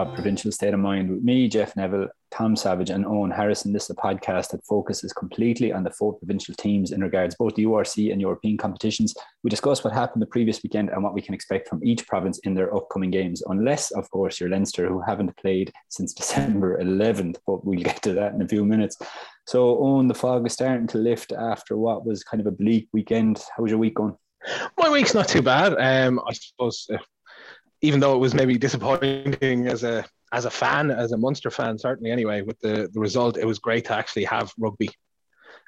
[0.00, 3.72] of Provincial State of Mind with me, Jeff Neville, Tom Savage, and Owen Harrison.
[3.72, 7.54] This is a podcast that focuses completely on the four provincial teams in regards both
[7.54, 9.14] the URC and European competitions.
[9.42, 12.38] We discuss what happened the previous weekend and what we can expect from each province
[12.40, 17.36] in their upcoming games, unless, of course, you're Leinster, who haven't played since December 11th,
[17.46, 18.96] but we'll get to that in a few minutes.
[19.46, 22.88] So, Owen, the fog is starting to lift after what was kind of a bleak
[22.92, 23.42] weekend.
[23.54, 24.16] How was your week going?
[24.78, 25.74] My week's not too bad.
[25.78, 26.88] Um, I suppose
[27.82, 31.78] even though it was maybe disappointing as a as a fan, as a Munster fan,
[31.78, 34.88] certainly anyway, with the, the result, it was great to actually have rugby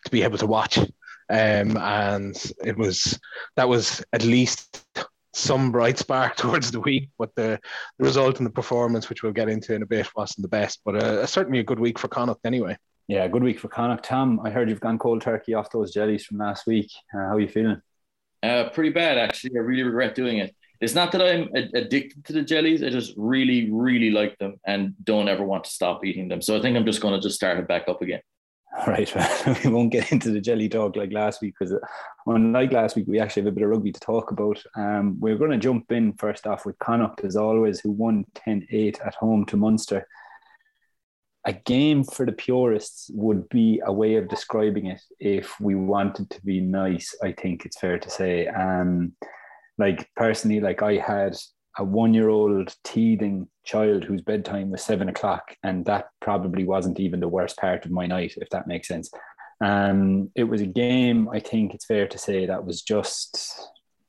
[0.04, 0.78] to be able to watch.
[0.78, 3.18] Um, and it was
[3.56, 4.84] that was at least
[5.32, 7.58] some bright spark towards the week, but the,
[7.98, 10.80] the result and the performance, which we'll get into in a bit, wasn't the best.
[10.84, 12.76] But uh, certainly a good week for Connacht anyway.
[13.08, 14.04] Yeah, good week for Connacht.
[14.04, 16.90] Tom, I heard you've gone cold turkey off those jellies from last week.
[17.14, 17.80] Uh, how are you feeling?
[18.42, 19.56] Uh, pretty bad, actually.
[19.56, 20.54] I really regret doing it.
[20.82, 22.82] It's not that I'm addicted to the jellies.
[22.82, 26.42] I just really, really like them and don't ever want to stop eating them.
[26.42, 28.20] So I think I'm just going to just start it back up again.
[28.76, 29.08] All right,
[29.64, 31.78] we won't get into the jelly talk like last week because, uh,
[32.26, 34.60] unlike last week, we actually have a bit of rugby to talk about.
[34.74, 38.66] Um, we're going to jump in first off with Connacht, as always, who won 10
[38.68, 40.08] 8 at home to Munster.
[41.44, 46.28] A game for the purists would be a way of describing it if we wanted
[46.30, 48.48] to be nice, I think it's fair to say.
[48.48, 49.12] Um,
[49.82, 51.36] like personally, like I had
[51.76, 57.00] a one year old teething child whose bedtime was seven o'clock, and that probably wasn't
[57.00, 59.10] even the worst part of my night, if that makes sense.
[59.60, 63.30] Um, it was a game, I think it's fair to say, that was just,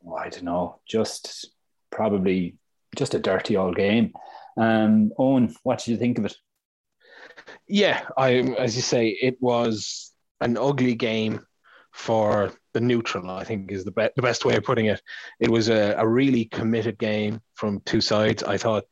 [0.06, 1.52] oh, I don't know, just
[1.92, 2.56] probably
[2.96, 4.14] just a dirty old game.
[4.58, 6.36] Um, Owen, what did you think of it?
[7.68, 8.34] Yeah, I,
[8.66, 11.46] as you say, it was an ugly game
[11.92, 15.02] for the neutral, I think is the, be- the best way of putting it.
[15.40, 18.44] It was a, a really committed game from two sides.
[18.44, 18.86] I thought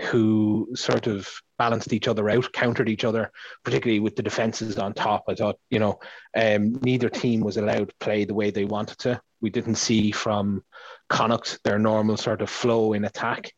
[0.00, 1.28] who sort of
[1.58, 3.30] balanced each other out, countered each other,
[3.64, 5.24] particularly with the defenses on top.
[5.28, 6.00] I thought, you know,
[6.36, 9.20] um, neither team was allowed to play the way they wanted to.
[9.40, 10.64] We didn't see from
[11.08, 13.52] Connacht their normal sort of flow in attack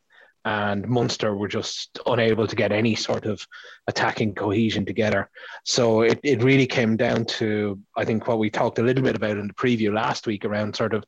[0.44, 3.46] and Munster were just unable to get any sort of
[3.86, 5.30] attacking cohesion together.
[5.64, 9.16] So it, it really came down to, I think, what we talked a little bit
[9.16, 11.04] about in the preview last week around sort of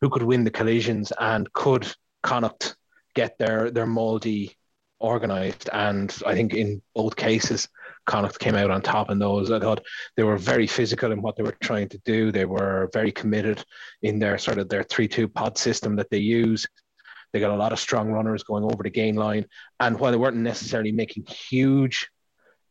[0.00, 2.76] who could win the collisions and could Connacht
[3.14, 4.56] get their, their Maul D
[5.00, 5.68] organised.
[5.72, 7.68] And I think in both cases,
[8.06, 9.50] Connacht came out on top in those.
[9.50, 9.84] I thought
[10.16, 12.32] they were very physical in what they were trying to do.
[12.32, 13.62] They were very committed
[14.02, 16.66] in their sort of their 3 2 pod system that they use.
[17.32, 19.46] They got a lot of strong runners going over the gain line.
[19.80, 22.08] And while they weren't necessarily making huge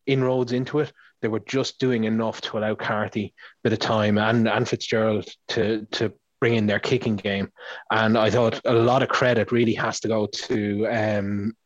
[0.06, 0.92] inroads into it,
[1.22, 5.28] they were just doing enough to allow Carthy a bit of time and, and Fitzgerald
[5.50, 7.50] to, to bring in their kicking game.
[7.92, 11.54] And I thought a lot of credit really has to go to um,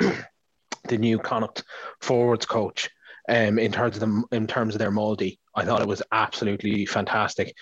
[0.88, 1.64] the new Connacht
[2.02, 2.90] forwards coach
[3.30, 5.38] um, in terms of them in terms of their maul D.
[5.56, 7.54] I thought it was absolutely fantastic.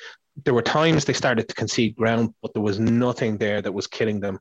[0.46, 3.88] There were times they started to concede ground, but there was nothing there that was
[3.88, 4.40] killing them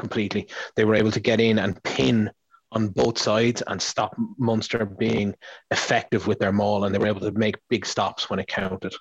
[0.00, 0.48] completely.
[0.76, 2.30] They were able to get in and pin
[2.72, 5.34] on both sides and stop Munster being
[5.70, 8.94] effective with their maul, and they were able to make big stops when it counted.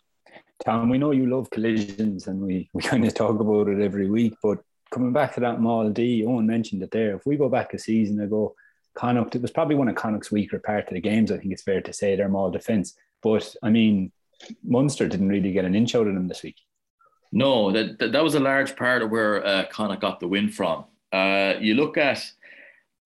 [0.64, 4.10] Tom, we know you love collisions, and we, we kind of talk about it every
[4.10, 4.34] week.
[4.44, 4.60] But
[4.92, 7.16] coming back to that Maul D, Owen mentioned it there.
[7.16, 8.56] If we go back a season ago,
[8.96, 11.32] Connacht, it was probably one of Connacht's weaker part of the games.
[11.32, 12.96] I think it's fair to say their Maul defence.
[13.22, 14.12] But I mean,
[14.64, 16.58] Munster didn't really get an inch out of them this week.
[17.32, 20.86] No, that, that, that was a large part of where uh, got the win from.
[21.12, 22.24] Uh, you look at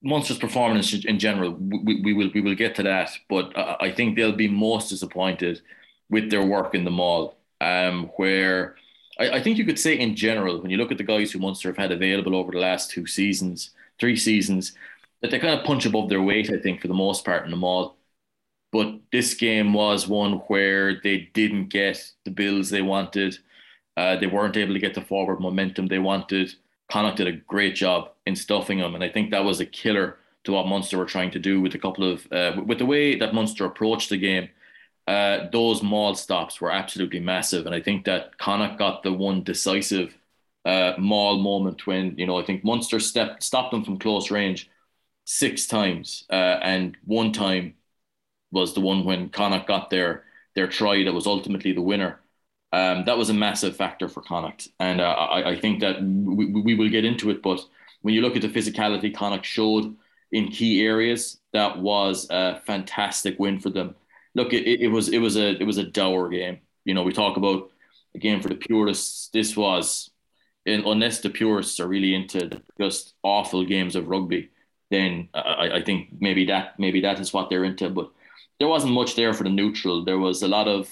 [0.02, 1.52] Munster's performance in general.
[1.52, 5.62] We, we will we will get to that, but I think they'll be most disappointed
[6.10, 8.76] with their work in the maul, um, where
[9.20, 11.40] I, I, think you could say in general, when you look at the guys who
[11.40, 14.74] Munster have had available over the last two seasons, three seasons,
[15.22, 16.52] that they kind of punch above their weight.
[16.52, 17.96] I think for the most part in the maul.
[18.72, 23.38] But this game was one where they didn't get the bills they wanted.
[23.96, 26.54] Uh, they weren't able to get the forward momentum they wanted.
[26.92, 30.18] Connacht did a great job in stuffing them, and I think that was a killer
[30.44, 33.18] to what Munster were trying to do with a couple of uh, with the way
[33.18, 34.50] that Munster approached the game.
[35.08, 39.44] Uh, those maul stops were absolutely massive, and I think that Connacht got the one
[39.44, 40.18] decisive
[40.66, 44.70] uh, maul moment when you know I think Munster stepped stopped them from close range
[45.26, 47.76] six times, uh, and one time
[48.52, 50.24] was the one when Connacht got their
[50.56, 52.20] their try that was ultimately the winner.
[52.74, 56.48] Um, that was a massive factor for Connacht, and uh, I, I, think that we,
[56.48, 57.44] we, will get into it.
[57.44, 57.64] But
[58.02, 59.96] when you look at the physicality Connacht showed
[60.32, 63.94] in key areas, that was a fantastic win for them.
[64.34, 66.62] Look, it, it was it was a it was a dour game.
[66.84, 67.70] You know, we talk about
[68.16, 69.30] a game for the purists.
[69.32, 70.10] This was,
[70.66, 74.50] in, unless the purists are really into just awful games of rugby,
[74.90, 77.88] then I, I think maybe that maybe that is what they're into.
[77.92, 78.10] But
[78.58, 80.04] there wasn't much there for the neutral.
[80.04, 80.90] There was a lot of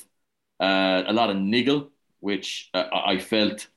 [0.61, 3.67] uh, a lot of niggle, which uh, I felt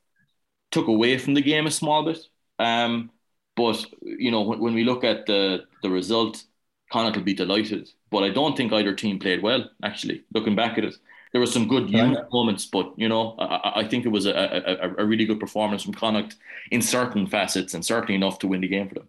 [0.71, 2.19] took away from the game a small bit.
[2.59, 3.11] Um,
[3.57, 6.45] but you know, when, when we look at the the result,
[6.93, 7.89] Connacht will be delighted.
[8.11, 9.69] But I don't think either team played well.
[9.83, 10.95] Actually, looking back at it,
[11.33, 11.91] there were some good
[12.33, 15.83] moments, but you know, I, I think it was a, a, a, really good performance
[15.83, 16.37] from Connacht
[16.71, 19.09] in certain facets, and certainly enough to win the game for them.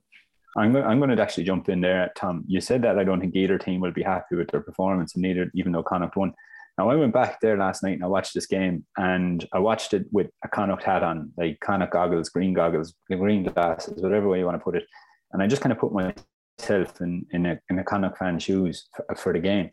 [0.57, 2.43] I'm going, I'm going to actually jump in there, Tom.
[2.47, 5.21] You said that I don't think either team will be happy with their performance, and
[5.21, 6.33] neither, even though Connacht won.
[6.77, 9.93] Now I went back there last night and I watched this game, and I watched
[9.93, 14.39] it with a Connacht hat on, like Connacht goggles, green goggles, green glasses, whatever way
[14.39, 14.85] you want to put it,
[15.31, 18.87] and I just kind of put myself in in a, in a Connacht fan shoes
[18.95, 19.71] for, for the game.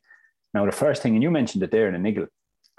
[0.54, 2.26] Now the first thing, and you mentioned it there in the niggle,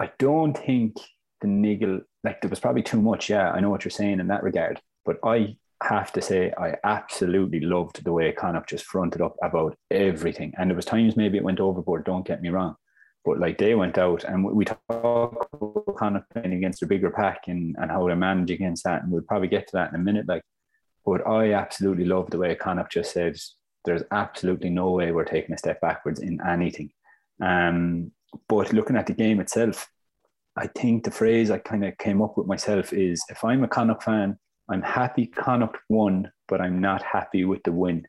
[0.00, 0.96] I don't think
[1.40, 3.28] the niggle like there was probably too much.
[3.28, 6.76] Yeah, I know what you're saying in that regard, but I have to say I
[6.84, 10.54] absolutely loved the way Connacht just fronted up about everything.
[10.56, 12.04] And there was times maybe it went overboard.
[12.04, 12.76] Don't get me wrong,
[13.24, 15.48] but like they went out and we talk about
[15.96, 19.22] Connacht playing against a bigger pack and, and how they manage against that, and we'll
[19.22, 20.28] probably get to that in a minute.
[20.28, 20.42] Like,
[21.04, 23.36] but I absolutely love the way Connacht just said,
[23.84, 26.90] "There's absolutely no way we're taking a step backwards in anything."
[27.40, 28.12] Um,
[28.48, 29.88] but looking at the game itself,
[30.56, 33.68] I think the phrase I kind of came up with myself is, if I'm a
[33.68, 34.38] Connacht fan
[34.68, 38.06] I'm happy Connacht won, but I'm not happy with the win.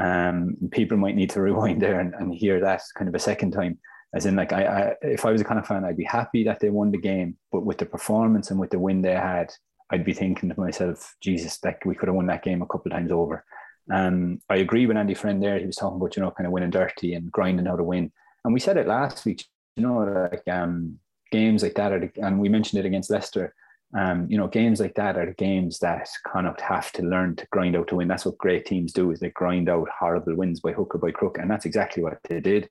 [0.00, 3.52] Um, people might need to rewind there and, and hear that kind of a second
[3.52, 3.78] time.
[4.14, 6.60] As in, like, I, I, if I was a Connacht fan, I'd be happy that
[6.60, 9.52] they won the game, but with the performance and with the win they had,
[9.90, 12.90] I'd be thinking to myself, Jesus, like we could have won that game a couple
[12.90, 13.44] times over.
[13.90, 15.58] Um, I agree with Andy Friend there.
[15.58, 18.12] He was talking about, you know, kind of winning dirty and grinding how to win.
[18.44, 19.44] And we said it last week,
[19.76, 20.98] you know, like um,
[21.30, 23.54] games like that, the, and we mentioned it against Leicester
[23.96, 27.46] um, you know, games like that are the games that Connacht have to learn to
[27.50, 28.08] grind out to win.
[28.08, 31.10] That's what great teams do is they grind out horrible wins by hook or by
[31.10, 31.38] crook.
[31.38, 32.68] And that's exactly what they did.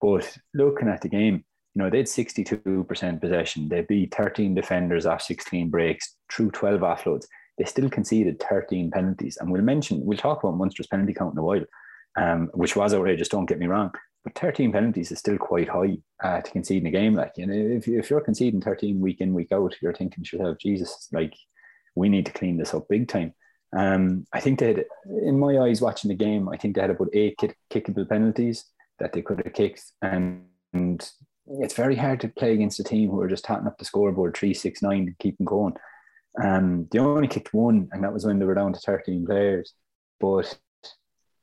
[0.00, 3.68] But looking at the game, you know, they had 62% possession.
[3.68, 7.26] They beat 13 defenders off 16 breaks through 12 offloads.
[7.56, 9.36] They still conceded 13 penalties.
[9.40, 11.64] And we'll mention, we'll talk about Munster's penalty count in a while,
[12.16, 13.92] um, which was outrageous, don't get me wrong.
[14.24, 17.14] But 13 penalties is still quite high uh, to concede in a game.
[17.14, 20.36] Like, you know, if, if you're conceding 13 week in, week out, you're thinking to
[20.36, 21.34] yourself, Jesus, like,
[21.94, 23.34] we need to clean this up big time.
[23.76, 26.90] Um, I think they had, in my eyes, watching the game, I think they had
[26.90, 28.64] about eight kick, kickable penalties
[28.98, 29.82] that they could have kicked.
[30.02, 31.08] And, and
[31.46, 34.36] it's very hard to play against a team who are just tatting up the scoreboard
[34.36, 35.74] 3 6 9 and keeping going.
[36.42, 39.72] Um, they only kicked one, and that was when they were down to 13 players.
[40.20, 40.58] But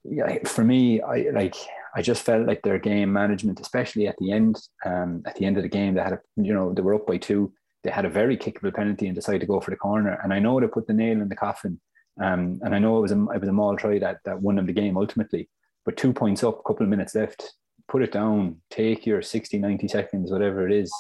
[0.04, 1.56] yeah, for me, I like
[1.96, 5.56] I just felt like their game management, especially at the end, um, at the end
[5.56, 7.54] of the game, they had a, you know, they were up by two.
[7.84, 10.20] They had a very kickable penalty and decided to go for the corner.
[10.22, 11.80] And I know they put the nail in the coffin.
[12.22, 14.56] Um, and I know it was a, it was a Maul try that, that won
[14.56, 15.50] them the game ultimately.
[15.86, 17.54] But two points up, a couple of minutes left,
[17.88, 20.92] put it down, take your 60, 90 seconds, whatever it is,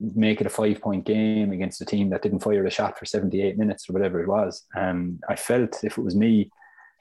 [0.00, 3.04] make it a five point game against a team that didn't fire a shot for
[3.04, 4.64] 78 minutes or whatever it was.
[4.76, 6.50] Um, I felt if it was me,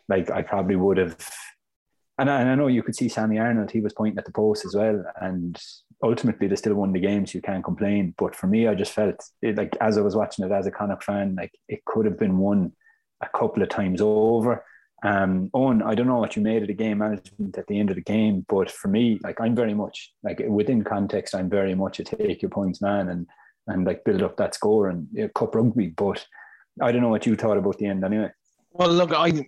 [0.09, 1.17] like I probably would have
[2.19, 4.31] and I, and I know you could see Sammy Arnold, he was pointing at the
[4.31, 5.03] post as well.
[5.19, 5.59] And
[6.03, 8.13] ultimately, they still won the game, so you can't complain.
[8.17, 10.71] But for me, I just felt it, like as I was watching it as a
[10.71, 12.73] Connacht fan, like it could have been won
[13.21, 14.63] a couple of times over.
[15.03, 17.89] Um, Owen, I don't know what you made of the game management at the end
[17.89, 21.75] of the game, but for me, like I'm very much like within context, I'm very
[21.75, 23.27] much a take your points man and
[23.67, 25.87] and like build up that score and you know, cup rugby.
[25.87, 26.25] But
[26.81, 28.31] I don't know what you thought about the end anyway.
[28.71, 29.45] Well, look, I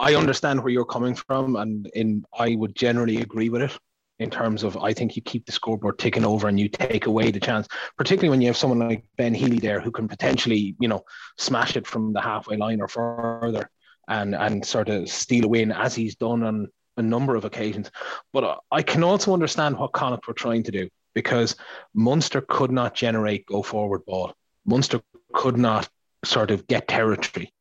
[0.00, 3.78] I understand where you're coming from, and in I would generally agree with it
[4.18, 7.30] in terms of I think you keep the scoreboard ticking over and you take away
[7.30, 10.88] the chance, particularly when you have someone like Ben Healy there who can potentially, you
[10.88, 11.02] know,
[11.38, 13.70] smash it from the halfway line or further
[14.10, 17.90] and and sort of steal a win as he's done on a number of occasions.
[18.32, 21.56] But I can also understand what Connacht were trying to do because
[21.94, 24.34] Munster could not generate go forward ball.
[24.66, 25.00] Munster
[25.32, 25.88] could not
[26.24, 27.52] sort of get territory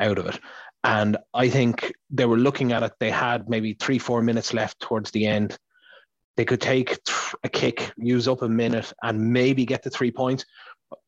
[0.00, 0.40] out of it.
[0.84, 4.80] And I think they were looking at it, they had maybe three, four minutes left
[4.80, 5.56] towards the end.
[6.36, 6.98] They could take
[7.44, 10.44] a kick, use up a minute, and maybe get the three points.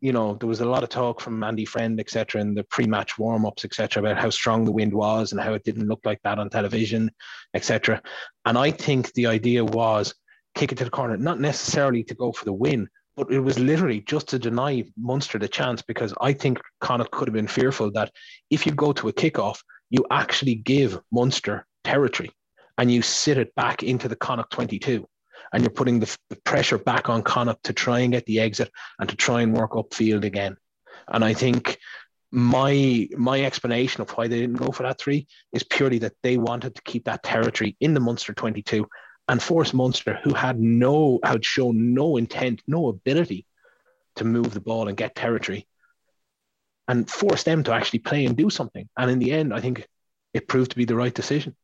[0.01, 3.19] You know, there was a lot of talk from Andy Friend, etc., in the pre-match
[3.19, 6.39] warm-ups, etc., about how strong the wind was and how it didn't look like that
[6.39, 7.11] on television,
[7.55, 8.03] etc.
[8.45, 10.15] And I think the idea was
[10.55, 13.59] kick it to the corner, not necessarily to go for the win, but it was
[13.59, 17.91] literally just to deny Munster the chance because I think Connacht could have been fearful
[17.93, 18.11] that
[18.51, 19.59] if you go to a kickoff,
[19.91, 22.31] you actually give Munster territory
[22.79, 25.07] and you sit it back into the Connacht 22
[25.55, 28.73] and you're putting the, the pressure back on Connacht to try and get the exit
[28.99, 30.57] and to try and work upfield again.
[31.07, 31.79] And I think
[32.33, 36.39] my my explanation of why they didn't go for that three is purely that they
[36.39, 38.89] wanted to keep that territory in the Munster 22
[39.29, 43.47] and force Munster, who had no had shown no intent, no ability
[44.17, 45.69] to move the ball and get territory,
[46.89, 48.89] and force them to actually play and do something.
[48.99, 49.87] And in the end, I think
[50.33, 51.55] it proved to be the right decision.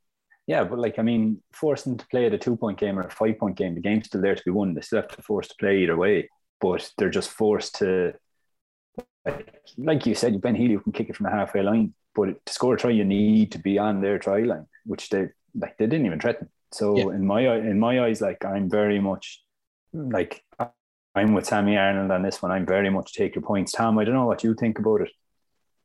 [0.50, 3.02] Yeah, but like I mean, force them to play at a two point game or
[3.02, 4.74] a five point game, the game's still there to be won.
[4.74, 6.28] They still have to force to play either way,
[6.60, 8.14] but they're just forced to
[9.78, 12.74] like you said, Ben Healy can kick it from the halfway line, but to score
[12.74, 16.06] a try, you need to be on their try line, which they like they didn't
[16.06, 16.48] even threaten.
[16.72, 17.14] So yeah.
[17.14, 19.44] in my in my eyes, like I'm very much
[19.92, 20.42] like
[21.14, 22.50] I'm with Sammy Arnold on this one.
[22.50, 23.98] I'm very much take your points, Tom.
[23.98, 25.12] I don't know what you think about it.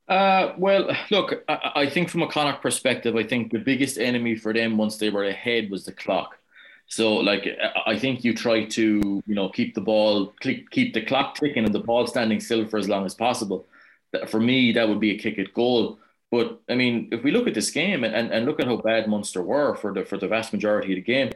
[0.08, 4.36] Uh, well, look, I, I think from a Connacht perspective, I think the biggest enemy
[4.36, 6.38] for them once they were ahead was the clock.
[6.88, 7.48] So, like,
[7.84, 11.74] I think you try to, you know, keep the ball, keep the clock ticking and
[11.74, 13.66] the ball standing still for as long as possible.
[14.28, 15.98] For me, that would be a kick at goal.
[16.30, 18.76] But I mean, if we look at this game and, and, and look at how
[18.76, 21.30] bad Munster were for the for the vast majority of the game,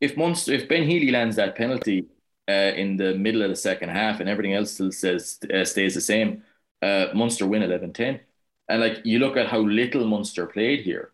[0.00, 2.06] if Munster, if Ben Healy lands that penalty
[2.48, 5.94] uh, in the middle of the second half and everything else still says uh, stays
[5.94, 6.42] the same,
[6.82, 8.20] uh, Munster win 11-10.
[8.68, 11.12] And like you look at how little Munster played here,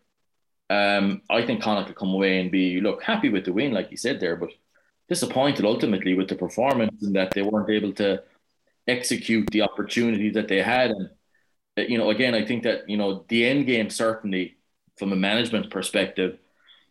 [0.69, 3.91] um, I think Connacht could come away and be look happy with the win, like
[3.91, 4.49] you said there, but
[5.07, 8.23] disappointed ultimately with the performance and that they weren't able to
[8.87, 10.91] execute the opportunity that they had.
[10.91, 11.09] And
[11.77, 14.57] uh, you know, again, I think that you know the end game certainly
[14.97, 16.39] from a management perspective,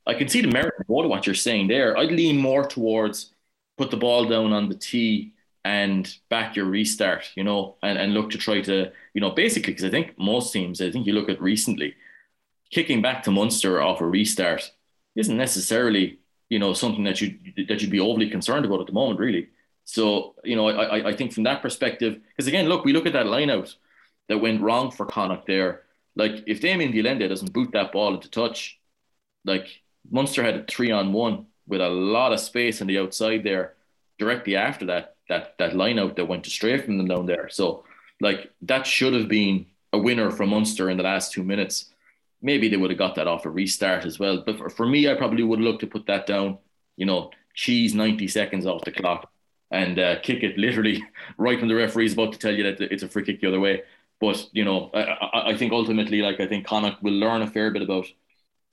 [0.07, 1.97] I can see the merit of what you're saying there.
[1.97, 3.35] I'd lean more towards
[3.77, 5.34] put the ball down on the tee
[5.65, 9.73] and back your restart, you know, and, and look to try to, you know, basically,
[9.73, 11.95] because I think most teams, I think you look at recently,
[12.71, 14.73] kicking back to Munster off a restart
[15.17, 16.19] isn't necessarily
[16.49, 19.49] you know something that you that you'd be overly concerned about at the moment, really.
[19.85, 23.13] So you know, I I think from that perspective, because again, look, we look at
[23.15, 23.75] that line out
[24.29, 25.83] that went wrong for Connacht there.
[26.17, 28.79] Like if Damian de Allende doesn't boot that ball into touch,
[29.45, 33.43] like Munster had a three on one with a lot of space on the outside
[33.43, 33.75] there
[34.19, 37.49] directly after that that that line out that went astray from them down there.
[37.49, 37.85] So
[38.21, 41.91] like that should have been a winner for Munster in the last two minutes
[42.45, 44.43] maybe they would have got that off a restart as well.
[44.45, 46.59] But for, for me, I probably would look to put that down,
[46.97, 49.33] you know, cheese 90 seconds off the clock
[49.71, 51.03] and uh, kick it literally
[51.39, 53.49] right when the referee is about to tell you that it's a free kick the
[53.49, 53.83] other way.
[54.21, 57.71] But, you know, I, I think ultimately, like, I think Connacht will learn a fair
[57.71, 58.07] bit about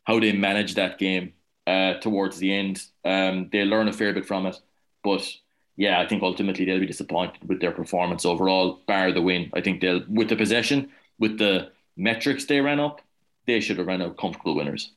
[0.03, 1.34] how they manage that game
[1.65, 2.84] uh, towards the end.
[3.05, 4.60] Um, they learn a fair bit from it.
[5.03, 5.25] But
[5.82, 9.50] yeah, I think ultimately they'll be disappointed with their performance overall, bar the win.
[9.56, 13.02] I think they'll, with the possession, with the metrics they ran up,
[13.48, 14.92] they should have run out comfortable winners.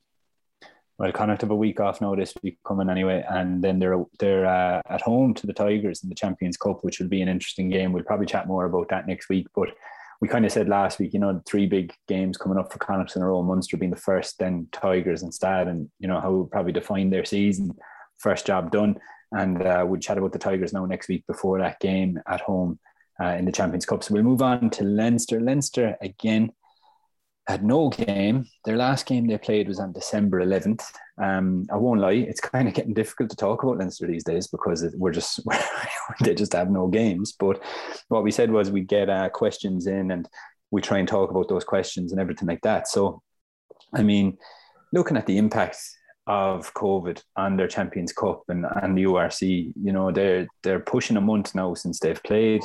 [0.98, 4.44] Well, Connacht have a week off now this week coming anyway, and then they're they're
[4.44, 7.70] uh, at home to the Tigers in the Champions Cup, which will be an interesting
[7.70, 7.94] game.
[7.94, 9.70] We'll probably chat more about that next week, but
[10.20, 13.16] we kind of said last week, you know, three big games coming up for Connacht
[13.16, 16.44] in a row, Munster being the first, then Tigers instead, and you know how we'll
[16.44, 17.74] probably define their season.
[18.18, 19.00] First job done,
[19.34, 22.78] and uh, we'll chat about the Tigers now next week before that game at home
[23.20, 24.02] uh, in the Champions Cup.
[24.02, 25.40] So we'll move on to Leinster.
[25.40, 26.52] Leinster again
[27.46, 28.46] had no game.
[28.64, 30.84] Their last game they played was on December 11th.
[31.22, 34.46] Um, I won't lie, it's kind of getting difficult to talk about Leinster these days
[34.46, 35.40] because we're just
[36.22, 37.34] they just have no games.
[37.38, 37.62] But
[38.08, 40.28] what we said was we get uh, questions in and
[40.70, 42.88] we try and talk about those questions and everything like that.
[42.88, 43.22] So,
[43.92, 44.38] I mean,
[44.92, 45.76] looking at the impact
[46.26, 51.16] of COVID and their Champions Cup and, and the URC, you know, they're they're pushing
[51.16, 52.62] a month now since they've played.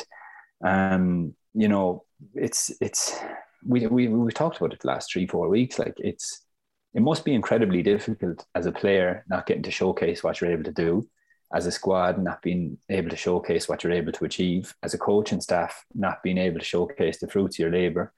[0.63, 3.17] Um, you know, it's it's
[3.65, 5.79] we, we we talked about it the last three four weeks.
[5.79, 6.45] Like it's
[6.93, 10.63] it must be incredibly difficult as a player not getting to showcase what you're able
[10.63, 11.07] to do,
[11.53, 14.97] as a squad not being able to showcase what you're able to achieve, as a
[14.97, 18.13] coach and staff not being able to showcase the fruits of your labour.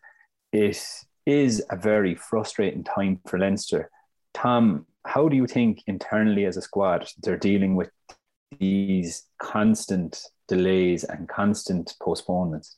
[0.54, 0.82] It
[1.26, 3.90] is a very frustrating time for Leinster.
[4.34, 7.90] Tom, how do you think internally as a squad they're dealing with
[8.60, 12.78] these constant delays and constant postponements?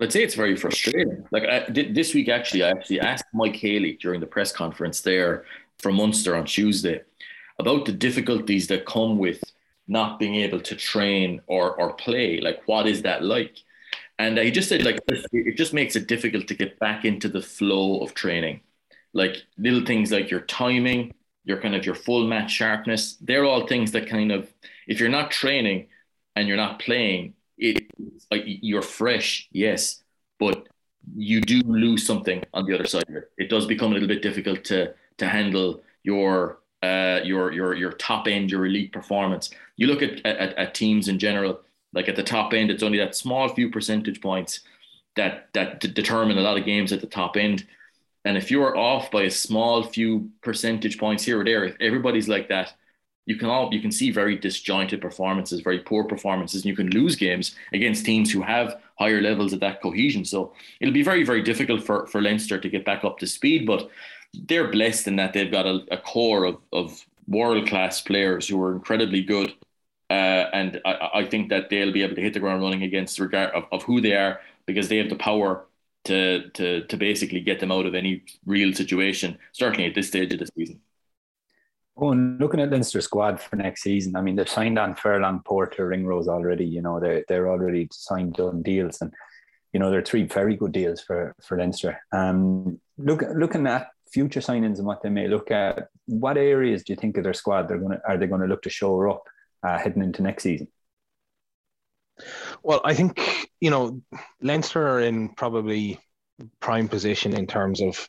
[0.00, 1.24] I'd say it's very frustrating.
[1.30, 5.44] Like I, this week, actually, I actually asked Mike Haley during the press conference there
[5.78, 7.02] from Munster on Tuesday
[7.58, 9.42] about the difficulties that come with
[9.86, 12.40] not being able to train or or play.
[12.40, 13.56] Like, what is that like?
[14.18, 17.42] And he just said, like, it just makes it difficult to get back into the
[17.42, 18.60] flow of training.
[19.14, 21.12] Like little things like your timing,
[21.44, 23.16] your kind of your full match sharpness.
[23.20, 24.52] They're all things that kind of,
[24.86, 25.88] if you're not training
[26.36, 27.86] and you're not playing, it
[28.30, 30.02] like you're fresh, yes,
[30.38, 30.66] but
[31.16, 33.30] you do lose something on the other side of it.
[33.38, 37.92] It does become a little bit difficult to to handle your uh, your your your
[37.92, 39.50] top end, your elite performance.
[39.76, 41.60] You look at, at at teams in general,
[41.92, 44.60] like at the top end, it's only that small few percentage points
[45.16, 47.66] that that determine a lot of games at the top end.
[48.24, 52.28] And if you're off by a small few percentage points here or there, if everybody's
[52.28, 52.74] like that,
[53.26, 56.90] you can all you can see very disjointed performances, very poor performances, and you can
[56.90, 60.24] lose games against teams who have higher levels of that cohesion.
[60.24, 63.66] So it'll be very, very difficult for, for Leinster to get back up to speed,
[63.66, 63.88] but
[64.34, 68.60] they're blessed in that they've got a, a core of, of world class players who
[68.62, 69.52] are incredibly good.
[70.10, 73.18] Uh, and I, I, think that they'll be able to hit the ground running against
[73.18, 75.64] regard of, of who they are because they have the power
[76.04, 80.32] to, to, to basically get them out of any real situation, certainly at this stage
[80.32, 80.80] of the season.
[81.96, 85.42] Oh, and looking at Leinster squad for next season, I mean, they've signed on Furlong,
[85.44, 86.64] Porter, Ringrose already.
[86.64, 89.12] You know, they're they're already signed done deals, and
[89.74, 92.00] you know they're three very good deals for for Leinster.
[92.10, 96.92] Um, look looking at future signings and what they may look at, what areas do
[96.92, 99.10] you think of their squad they're going to are they going to look to show
[99.10, 99.24] up
[99.62, 100.68] uh, heading into next season?
[102.62, 104.02] Well, I think you know
[104.40, 105.98] Leinster are in probably
[106.60, 108.08] prime position in terms of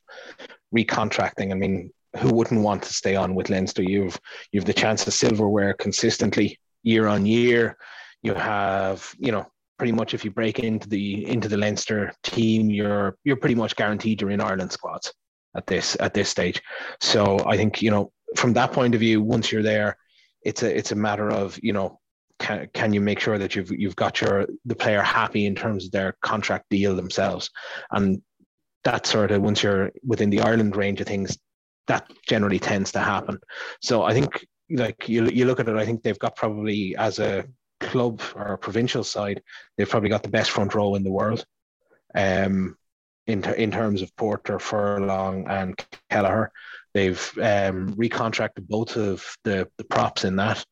[0.75, 1.51] recontracting.
[1.51, 3.83] I mean, who wouldn't want to stay on with Leinster?
[3.83, 4.19] You've
[4.51, 7.77] you've the chance of silverware consistently year on year.
[8.21, 9.45] You have, you know,
[9.77, 13.75] pretty much if you break into the into the Leinster team, you're you're pretty much
[13.75, 15.13] guaranteed you're in Ireland squads
[15.55, 16.61] at this at this stage.
[17.01, 19.97] So I think you know from that point of view, once you're there,
[20.43, 21.99] it's a it's a matter of you know
[22.43, 25.85] can, can you make sure that you've you've got your the player happy in terms
[25.85, 27.49] of their contract deal themselves,
[27.91, 28.21] and
[28.83, 31.37] that sort of once you're within the Ireland range of things,
[31.87, 33.39] that generally tends to happen.
[33.81, 37.19] So I think like you you look at it, I think they've got probably as
[37.19, 37.45] a
[37.79, 39.41] club or a provincial side,
[39.77, 41.45] they've probably got the best front row in the world.
[42.13, 42.77] Um,
[43.25, 46.51] in, ter- in terms of Porter, Furlong, and Kelleher,
[46.93, 50.65] they've um, recontracted both of the, the props in that.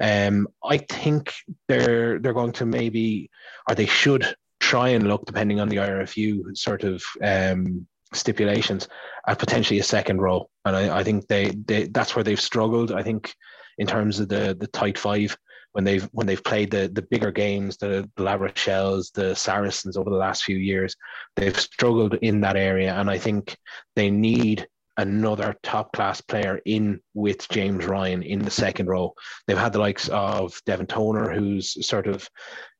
[0.00, 1.32] Um, I think
[1.68, 3.30] they're they're going to maybe,
[3.68, 8.88] or they should try and look, depending on the IRFU sort of um, stipulations
[9.26, 10.48] at potentially a second row.
[10.64, 12.92] And I, I think they, they that's where they've struggled.
[12.92, 13.34] I think
[13.78, 15.36] in terms of the the tight five
[15.72, 19.96] when they've when they've played the the bigger games, the, the La Rochelles, the Saracens
[19.96, 20.96] over the last few years,
[21.36, 22.94] they've struggled in that area.
[22.94, 23.56] And I think
[23.94, 29.14] they need another top class player in with James Ryan in the second row.
[29.46, 32.28] They've had the likes of Devin Toner, who's sort of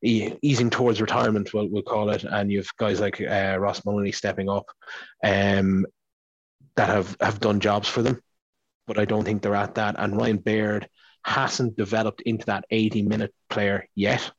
[0.02, 4.48] easing towards retirement, we'll, we'll call it, and you've guys like uh, Ross Molony stepping
[4.48, 4.66] up,
[5.24, 5.86] um,
[6.76, 8.20] that have have done jobs for them.
[8.86, 9.96] But I don't think they're at that.
[9.98, 10.88] And Ryan Baird
[11.24, 14.30] hasn't developed into that 80 minute player yet.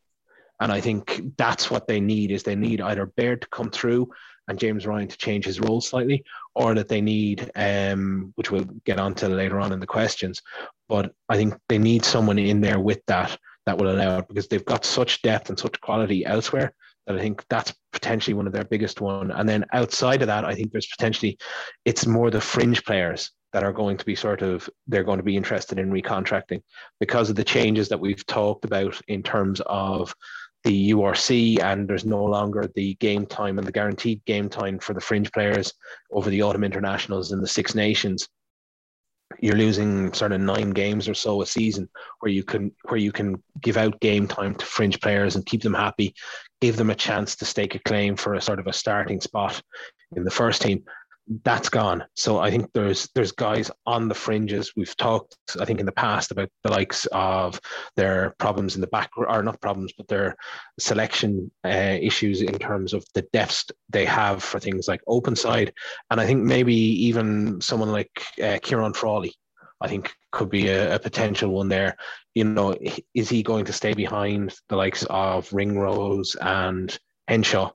[0.60, 4.10] And I think that's what they need is they need either Baird to come through
[4.48, 6.24] and James Ryan to change his role slightly,
[6.56, 10.42] or that they need, um, which we'll get onto later on in the questions.
[10.88, 14.48] But I think they need someone in there with that that will allow it because
[14.48, 16.74] they've got such depth and such quality elsewhere
[17.06, 19.32] that I think that's potentially one of their biggest one.
[19.32, 21.38] And then outside of that, I think there's potentially
[21.86, 25.24] it's more the fringe players that are going to be sort of they're going to
[25.24, 26.62] be interested in recontracting
[27.00, 30.14] because of the changes that we've talked about in terms of
[30.64, 34.94] the URC, and there's no longer the game time and the guaranteed game time for
[34.94, 35.74] the fringe players
[36.12, 38.28] over the autumn internationals in the Six Nations.
[39.40, 41.90] You're losing sort of nine games or so a season
[42.22, 45.62] where you can where you can give out game time to fringe players and keep
[45.62, 46.16] them happy,
[46.62, 49.62] give them a chance to stake a claim for a sort of a starting spot
[50.16, 50.84] in the first team
[51.44, 52.06] that's gone.
[52.16, 54.72] So I think there's there's guys on the fringes.
[54.76, 57.60] We've talked, I think, in the past about the likes of
[57.96, 60.36] their problems in the back, or not problems, but their
[60.80, 65.74] selection uh, issues in terms of the depths they have for things like open side,
[66.10, 69.34] and I think maybe even someone like uh, Ciarán Frawley.
[69.80, 71.98] I think could be a, a, potential one there.
[72.34, 72.76] You know,
[73.14, 77.72] is he going to stay behind the likes of Ringrose and Henshaw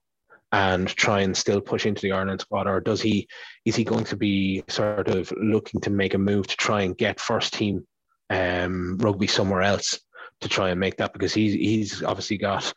[0.53, 3.27] and try and still push into the Ireland squad, or does he
[3.65, 6.97] is he going to be sort of looking to make a move to try and
[6.97, 7.87] get first team
[8.31, 9.99] um, rugby somewhere else
[10.41, 12.73] to try and make that because he's he's obviously got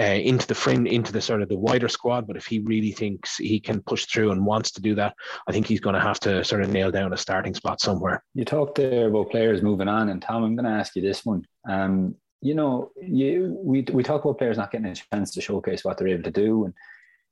[0.00, 2.92] uh, into the frame into the sort of the wider squad, but if he really
[2.92, 5.12] thinks he can push through and wants to do that,
[5.48, 8.22] I think he's going to have to sort of nail down a starting spot somewhere.
[8.34, 11.26] You talked there about players moving on, and Tom, I'm going to ask you this
[11.26, 11.44] one.
[11.68, 15.84] Um, you know, you we we talk about players not getting a chance to showcase
[15.84, 16.74] what they're able to do, and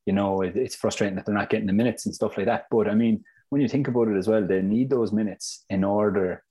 [0.06, 2.66] you know, it, it's frustrating that they're not getting the minutes and stuff like that.
[2.70, 5.84] But I mean, when you think about it as well, they need those minutes in
[5.84, 6.42] order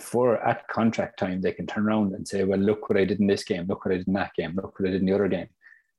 [0.00, 3.20] for at contract time they can turn around and say, well, look what I did
[3.20, 5.06] in this game, look what I did in that game, look what I did in
[5.06, 5.48] the other game.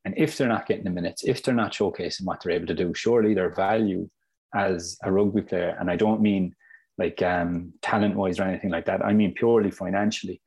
[0.05, 2.73] And if they're not getting the minutes, if they're not showcasing what they're able to
[2.73, 4.09] do, surely their value
[4.55, 6.55] as a rugby player, and I don't mean
[6.97, 10.41] like um, talent wise or anything like that, I mean purely financially,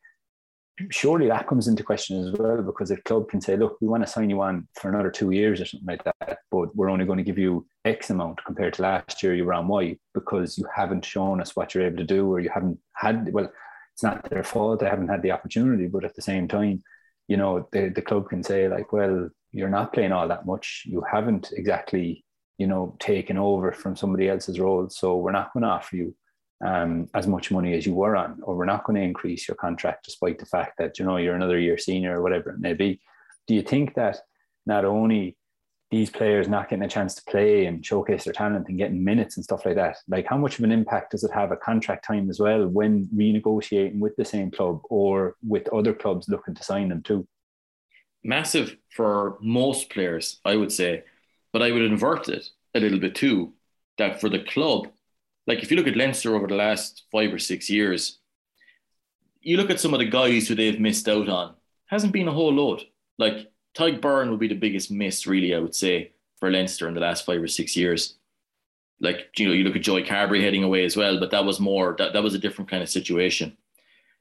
[0.91, 4.05] surely that comes into question as well because a club can say, look, we want
[4.05, 7.05] to sign you on for another two years or something like that, but we're only
[7.05, 10.59] going to give you X amount compared to last year you were on Y because
[10.59, 13.51] you haven't shown us what you're able to do or you haven't had, well,
[13.95, 14.81] it's not their fault.
[14.81, 16.83] They haven't had the opportunity, but at the same time,
[17.27, 20.85] you know, the, the club can say like, well, you're not playing all that much.
[20.87, 22.25] You haven't exactly,
[22.59, 24.89] you know, taken over from somebody else's role.
[24.89, 26.15] So we're not going to offer you
[26.65, 29.57] um, as much money as you were on, or we're not going to increase your
[29.57, 32.75] contract despite the fact that you know you're another year senior or whatever it may
[32.75, 33.01] be.
[33.47, 34.19] Do you think that
[34.67, 35.37] not only
[35.91, 39.37] these players not getting a chance to play and showcase their talent and getting minutes
[39.37, 42.05] and stuff like that, like how much of an impact does it have at contract
[42.05, 46.63] time as well when renegotiating with the same club or with other clubs looking to
[46.63, 47.27] sign them too?
[48.23, 51.05] Massive for most players, I would say,
[51.53, 53.55] but I would invert it a little bit too.
[53.97, 54.89] That for the club,
[55.49, 58.19] like if you look at Leinster over the last five or six years,
[59.41, 61.55] you look at some of the guys who they've missed out on,
[61.87, 62.83] hasn't been a whole load.
[63.19, 66.93] Like Tadhg Beirne would be the biggest miss, really, I would say, for Leinster in
[66.93, 68.19] the last five or six years.
[69.01, 71.61] Like, you know, you look at Joey Carbery heading away as well, but that was
[71.61, 73.57] more, that, that was a different kind of situation.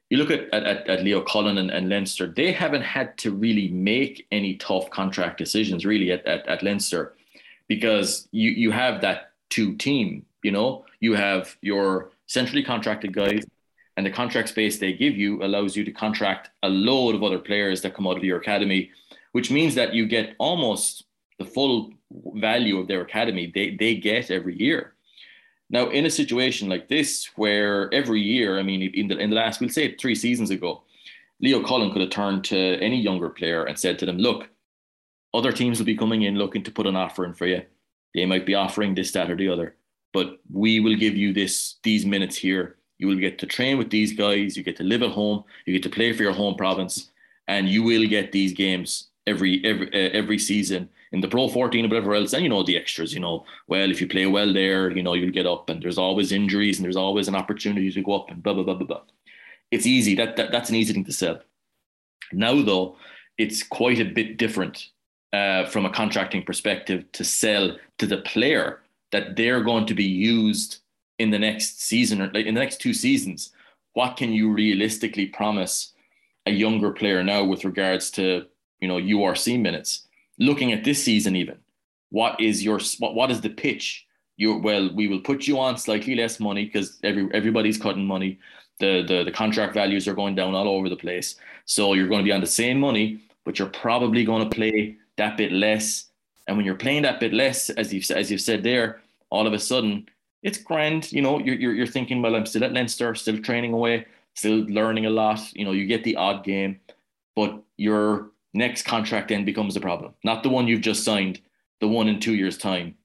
[0.09, 3.67] You look at, at, at Leo Cullen and, and Leinster, they haven't had to really
[3.67, 7.15] make any tough contract decisions, really, at, at, at Leinster,
[7.67, 13.45] because you, you have that two team you know, you have your centrally contracted guys,
[13.95, 17.39] and the contract space they give you allows you to contract a load of other
[17.39, 18.91] players that come out of your academy,
[19.31, 21.05] which means that you get almost
[21.39, 21.91] the full
[22.35, 24.93] value of their academy they, they get every year.
[25.69, 29.35] Now, in a situation like this, where every year, I mean, in the, in the
[29.35, 30.83] last, we'll say three seasons ago,
[31.41, 34.49] Leo Cullen could have turned to any younger player and said to them, look,
[35.33, 37.61] other teams will be coming in looking to put an offer in for you.
[38.15, 39.75] They might be offering this, that, or the other
[40.17, 42.77] but we will give you this these minutes here.
[42.97, 44.57] You will get to train with these guys.
[44.57, 45.43] You get to live at home.
[45.65, 47.11] You get to play for your home province,
[47.47, 51.85] and you will get these games every every uh, every season in the Pro 14
[51.85, 52.33] or whatever else.
[52.33, 53.13] And you know the extras.
[53.13, 55.99] You know, well if you play well there, you know you'll get up, and there's
[55.99, 58.87] always injuries, and there's always an opportunity to go up, and blah blah blah blah
[58.87, 59.03] blah.
[59.69, 60.15] It's easy.
[60.15, 61.37] That, that that's an easy thing to sell.
[62.31, 62.95] Now though,
[63.37, 64.89] it's quite a bit different
[65.31, 68.81] uh, from a contracting perspective to sell to the player
[69.17, 70.77] that they're going to be used
[71.17, 73.51] in the next season or like in the next two seasons,
[73.93, 75.93] what can you realistically promise
[76.45, 78.45] a younger player now with regards to
[78.79, 80.07] you know URC minutes?
[80.37, 81.57] Looking at this season, even
[82.11, 84.05] what is your what, what is the pitch?
[84.37, 88.37] You well, we will put you on slightly less money because every everybody's cutting money.
[88.79, 91.37] The, the the contract values are going down all over the place.
[91.65, 94.97] So you're going to be on the same money, but you're probably going to play
[95.15, 96.07] that bit less
[96.47, 99.53] and when you're playing that bit less, as you've as you've said there, all of
[99.53, 100.07] a sudden
[100.43, 101.11] it's grand.
[101.11, 104.65] You know, you're you're, you're thinking, well, I'm still at Leinster, still training away, still
[104.67, 105.39] learning a lot.
[105.53, 106.79] You know, you get the odd game,
[107.35, 110.13] but your next contract then becomes a problem.
[110.23, 111.41] Not the one you've just signed,
[111.79, 112.95] the one in two years' time.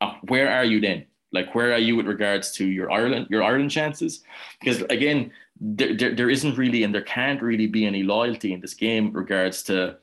[0.00, 1.06] Uh, where are you then?
[1.32, 4.22] Like, where are you with regards to your Ireland, your Ireland chances?
[4.60, 8.60] Because again, there, there, there isn't really, and there can't really be any loyalty in
[8.60, 9.96] this game regards to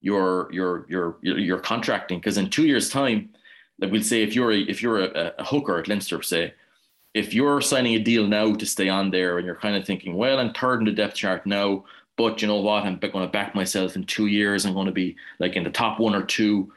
[0.00, 3.30] your your your your, your contracting because in two years time
[3.82, 6.54] like we'll say if you're a, if you're a, a hooker at Leinster say
[7.12, 10.14] if you're signing a deal now to stay on there and you're kind of thinking
[10.14, 11.84] well I'm third in the depth chart now
[12.16, 14.92] but you know what I'm going to back myself in two years I'm going to
[14.92, 16.72] be like in the top one or two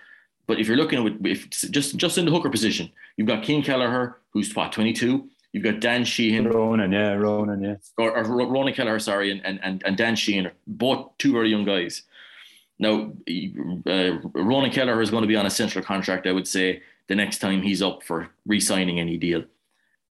[0.47, 3.61] but if you're looking at if just just in the hooker position you've got Cian
[3.61, 6.49] Kelleher who's what 22 You've got Dan Sheehan.
[6.49, 7.75] Ronan, yeah, Ronan, yeah.
[7.97, 12.01] Or, or Ronan Kelleher, sorry, and, and, and Dan Sheehan, both two very young guys.
[12.77, 13.13] Now,
[13.87, 17.15] uh, Ronan Kelleher is going to be on a central contract, I would say, the
[17.15, 19.43] next time he's up for re signing any deal.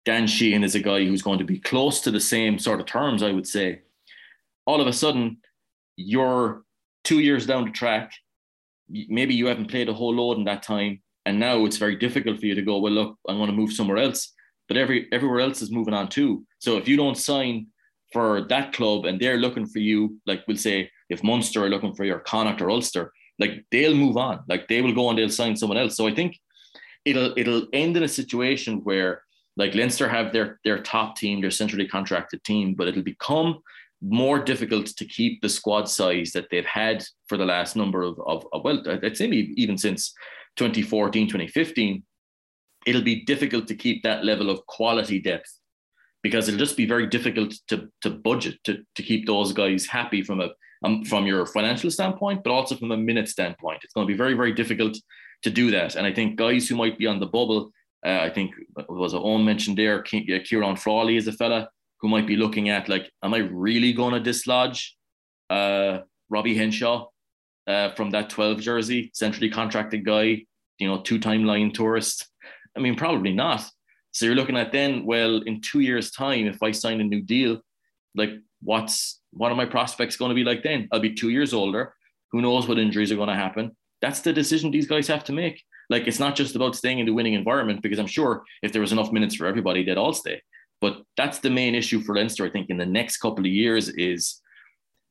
[0.04, 2.88] Dan Sheehan is a guy who's going to be close to the same sort of
[2.88, 3.82] terms, I would say.
[4.66, 5.38] All of a sudden,
[5.96, 6.64] you're
[7.04, 8.12] two years down the track.
[8.90, 11.02] Maybe you haven't played a whole load in that time.
[11.26, 13.74] And now it's very difficult for you to go, well, look, I'm going to move
[13.74, 14.34] somewhere else.
[14.68, 16.46] But every everywhere else is moving on too.
[16.60, 17.68] So if you don't sign
[18.12, 21.94] for that club and they're looking for you, like we'll say if Munster are looking
[21.94, 25.30] for your Connacht or Ulster, like they'll move on, like they will go and they'll
[25.30, 25.96] sign someone else.
[25.98, 26.40] So I think
[27.06, 29.24] it'll it'll end in a situation where
[29.58, 33.60] like Leinster have their their top team, their centrally contracted team, but it'll become
[34.02, 38.20] more difficult to keep the squad size that they've had for the last number of,
[38.26, 40.14] of, of well, I'd say even since
[40.56, 42.04] 2014, 2015,
[42.88, 45.60] it'll be difficult to keep that level of quality depth
[46.24, 50.24] because it'll just be very difficult to, to budget to, to keep those guys happy
[50.24, 50.50] from a
[50.84, 53.82] um, from your financial standpoint, but also from a minute standpoint.
[53.84, 54.98] It's going to be very, very difficult
[55.44, 55.96] to do that.
[55.96, 57.72] And I think guys who might be on the bubble,
[58.06, 58.54] uh, I think
[58.90, 62.90] was a Owen mentioned there, Ciarán Frawley is a fella who might be looking at
[62.90, 64.98] like, am I really going to dislodge
[65.50, 66.00] uh,
[66.30, 67.08] Robbie Henshaw
[67.68, 70.44] uh, from that 12 jersey, centrally contracted guy,
[70.80, 72.28] you know, two time Lion tourist?
[72.76, 73.64] I mean, probably not.
[74.14, 77.22] So you're looking at then, well, in two years' time, if I sign a new
[77.22, 77.62] deal,
[78.16, 80.90] like what's what are my prospects going to be like then?
[80.92, 81.94] I'll be two years older.
[82.32, 83.76] Who knows what injuries are going to happen?
[84.02, 85.64] That's the decision these guys have to make.
[85.90, 88.82] Like it's not just about staying in the winning environment because I'm sure if there
[88.82, 90.42] was enough minutes for everybody, they'd all stay.
[90.80, 93.90] But that's the main issue for Leinster, I think, in the next couple of years
[93.90, 94.42] is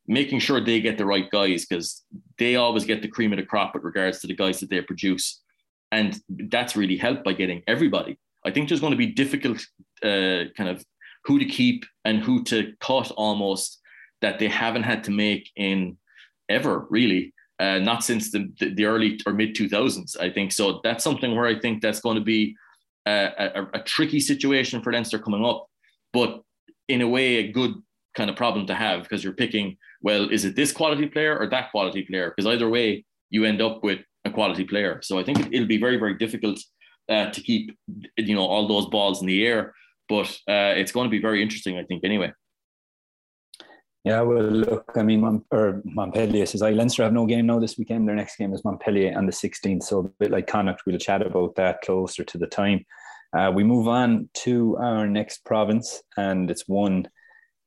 [0.08, 2.02] making sure they get the right guys because
[2.38, 4.80] they always get the cream of the crop with regards to the guys that they
[4.80, 5.40] produce.
[5.92, 8.18] And that's really helped by getting everybody.
[8.44, 9.58] I think there's going to be difficult
[10.02, 10.84] uh, kind of
[11.24, 13.80] who to keep and who to cut almost
[14.22, 15.98] that they haven't had to make in
[16.48, 17.32] ever really.
[17.60, 20.50] Uh, not since the, the, early or mid 2000s, I think.
[20.50, 22.56] So that's something where I think that's going to be
[23.04, 25.66] a, a, a tricky situation for Leinster coming up,
[26.14, 26.40] but
[26.88, 27.74] in a way, a good
[28.14, 31.48] kind of problem to have because you're picking, well, is it this quality player or
[31.48, 32.32] that quality player?
[32.34, 35.00] Because either way, you end up with a quality player.
[35.02, 36.58] So I think it, will be very, very difficult
[37.08, 37.76] uh, to keep,
[38.16, 39.74] you know, all those balls in the air.
[40.08, 42.32] But uh, it's going to be very interesting, I think, anyway.
[44.04, 47.58] Yeah, well, look, I mean, Mont- or Montpellier says, I Leinster have no game now
[47.58, 48.08] this weekend.
[48.08, 49.82] Their next game is Montpellier on the 16th.
[49.82, 52.86] So a bit like Connacht, we'll chat about that closer to the time.
[53.36, 57.08] Uh, we move on to our next province, and it's one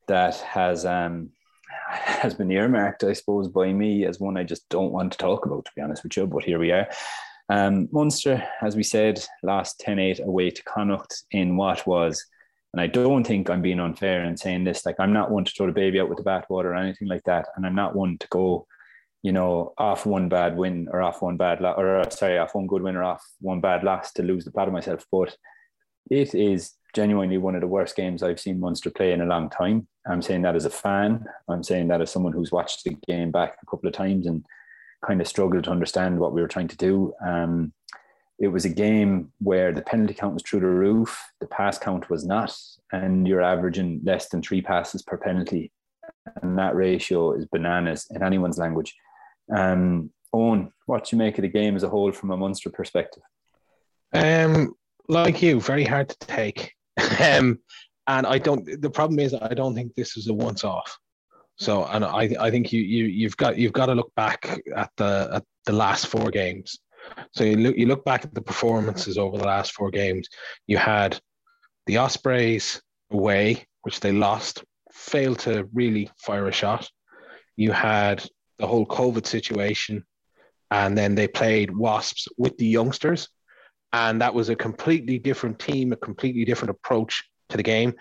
[0.07, 1.29] that has um,
[1.89, 5.45] has been earmarked, I suppose, by me as one I just don't want to talk
[5.45, 6.25] about, to be honest with you.
[6.25, 6.87] But here we are.
[7.49, 12.25] Um, Munster, as we said, last 10 8 away to Connacht in what was
[12.73, 14.85] and I don't think I'm being unfair in saying this.
[14.85, 17.23] Like, I'm not one to throw the baby out with the bathwater or anything like
[17.25, 17.47] that.
[17.55, 18.65] And I'm not one to go,
[19.21, 22.65] you know, off one bad win or off one bad, or uh, sorry, off one
[22.65, 25.05] good win or off one bad loss to lose the plot of myself.
[25.11, 25.37] But
[26.09, 29.51] it is genuinely one of the worst games I've seen Munster play in a long
[29.51, 29.87] time.
[30.07, 31.25] I'm saying that as a fan.
[31.47, 34.43] I'm saying that as someone who's watched the game back a couple of times and
[35.05, 37.13] kind of struggled to understand what we were trying to do.
[37.23, 37.71] Um,
[38.43, 42.09] it was a game where the penalty count was through the roof, the pass count
[42.09, 42.53] was not,
[42.91, 45.71] and you're averaging less than three passes per penalty.
[46.41, 48.93] And that ratio is bananas in anyone's language.
[49.55, 52.69] Um, Owen, what do you make of the game as a whole from a Munster
[52.69, 53.23] perspective?
[54.11, 54.73] Um,
[55.07, 56.73] like you, very hard to take.
[57.21, 57.59] um,
[58.07, 58.81] and I don't.
[58.81, 60.97] The problem is, I don't think this is a once-off.
[61.55, 64.89] So, and I, I think you, you, you've got, you've got to look back at
[64.97, 66.79] the, at the last four games
[67.33, 70.27] so you look you look back at the performances over the last four games.
[70.67, 71.19] You had
[71.87, 76.89] the Ospreys away, which they lost, failed to really fire a shot.
[77.55, 78.23] You had
[78.59, 80.05] the whole COVID situation,
[80.69, 83.29] and then they played Wasps with the youngsters,
[83.91, 87.93] and that was a completely different team, a completely different approach to the game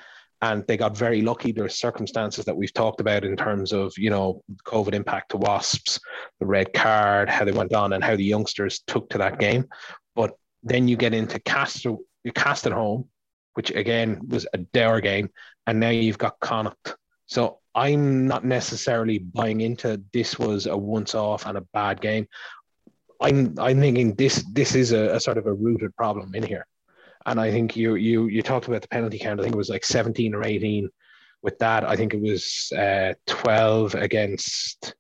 [0.42, 1.52] and they got very lucky.
[1.52, 5.37] There are circumstances that we've talked about in terms of you know COVID impact to
[5.38, 6.00] Wasps,
[6.40, 9.66] the red card, how they went on, and how the youngsters took to that game.
[10.14, 13.09] But then you get into Castres you Castres at home,
[13.55, 15.31] which again was a dour game,
[15.66, 16.96] and now you've got Connacht.
[17.26, 22.26] So I'm not necessarily buying into this was a once off and a bad game.
[23.20, 26.66] I'm I'm thinking this this is a, a sort of a rooted problem in here.
[27.26, 29.40] And I think you you you talked about the penalty count.
[29.40, 30.88] I think it was like 17 or 18.
[31.42, 34.94] With that, I think it was uh, 12 against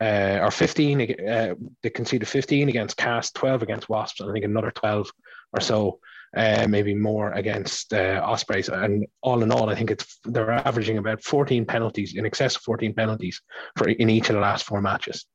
[0.00, 1.00] uh, or 15.
[1.00, 5.10] Uh, they conceded 15 against Castres, 12 against Wasps, and I think another 12
[5.52, 5.98] or so,
[6.36, 8.68] uh, maybe more against uh, Ospreys.
[8.68, 12.62] And all in all, I think it's they're averaging about 14 penalties, in excess of
[12.62, 13.40] 14 penalties
[13.76, 15.26] for in each of the last four matches.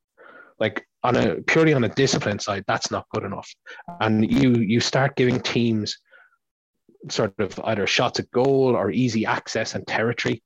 [0.60, 3.50] Like on a purely on a discipline side, that's not good enough.
[4.00, 5.98] And you you start giving teams
[7.10, 10.42] sort of either shots at goal or easy access and territory,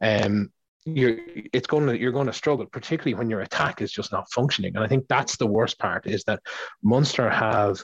[0.00, 0.50] um,
[0.84, 1.18] you're
[1.52, 4.74] it's going to you're going to struggle, particularly when your attack is just not functioning.
[4.74, 6.40] And I think that's the worst part is that
[6.82, 7.82] Munster have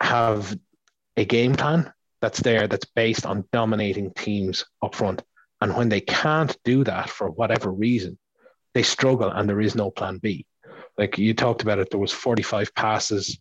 [0.00, 0.56] have
[1.16, 5.22] a game plan that's there that's based on dominating teams up front.
[5.60, 8.18] And when they can't do that for whatever reason,
[8.74, 10.46] they struggle and there is no plan B.
[10.98, 13.38] Like you talked about it, there was 45 passes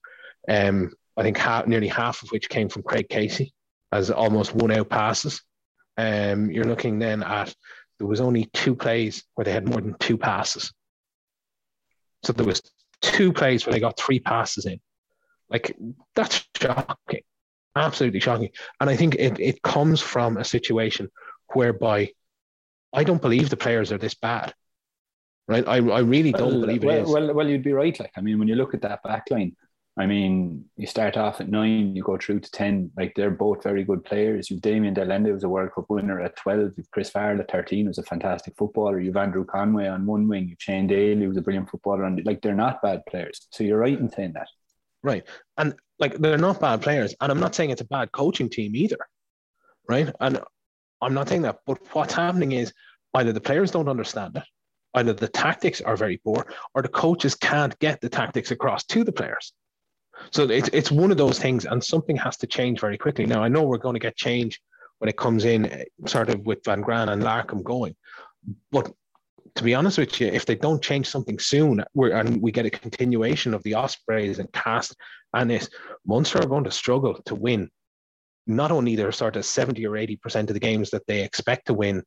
[0.48, 3.54] um, I think half, nearly half of which came from Craig Casey
[3.92, 5.42] as almost one out passes.
[5.98, 7.54] Um, you're looking then at
[8.00, 10.74] there was only two plays where they had more than two passes.
[12.24, 12.62] So there was
[13.02, 14.80] two plays where they got three passes in.
[15.50, 15.76] Like
[16.16, 17.22] that's shocking,
[17.76, 18.50] absolutely shocking.
[18.80, 21.10] And I think it, it comes from a situation
[21.54, 22.12] whereby
[22.92, 24.54] I don't believe the players are this bad.
[25.48, 25.68] Right?
[25.68, 27.10] I, I really don't well, believe it well, is.
[27.10, 27.98] well, well, you'd be right.
[28.00, 29.56] Like, I mean, when you look at that back line,
[29.96, 32.92] I mean, you start off at nine, you go through to 10.
[32.98, 34.50] Like they're both very good players.
[34.50, 36.72] You've Damian de Allende, who's a World Cup winner at 12.
[36.78, 39.00] You've Chris Farrell at 13, who's a fantastic footballer.
[39.00, 40.50] You've Andrew Conway on one wing.
[40.50, 42.06] You've Shane Daly, who's a brilliant footballer.
[42.06, 43.48] And like they're not bad players.
[43.52, 44.48] So you're right in saying that.
[45.04, 45.28] Right.
[45.58, 47.14] And like they're not bad players.
[47.22, 48.98] And I'm not saying it's a bad coaching team either.
[49.88, 50.10] Right.
[50.20, 50.40] And
[51.02, 51.60] I'm not saying that.
[51.68, 52.74] But what's happening is
[53.14, 54.44] either the players don't understand it,
[54.96, 59.04] either the tactics are very poor, or the coaches can't get the tactics across to
[59.04, 59.54] the players.
[60.32, 63.26] So it's it's one of those things, and something has to change very quickly.
[63.26, 64.60] Now I know we're going to get change
[65.00, 67.96] when it comes in, eh, sort of with Van Graan and Larkham going,
[68.72, 68.92] but
[69.56, 72.66] to be honest with you, if they don't change something soon, we're, and we get
[72.66, 74.98] a continuation of the Ospreys and Castres
[75.34, 75.70] and this,
[76.06, 77.70] Munster are going to struggle to win.
[78.48, 81.74] Not only their sort of 70 or 80% of the games that they expect to
[81.74, 82.04] win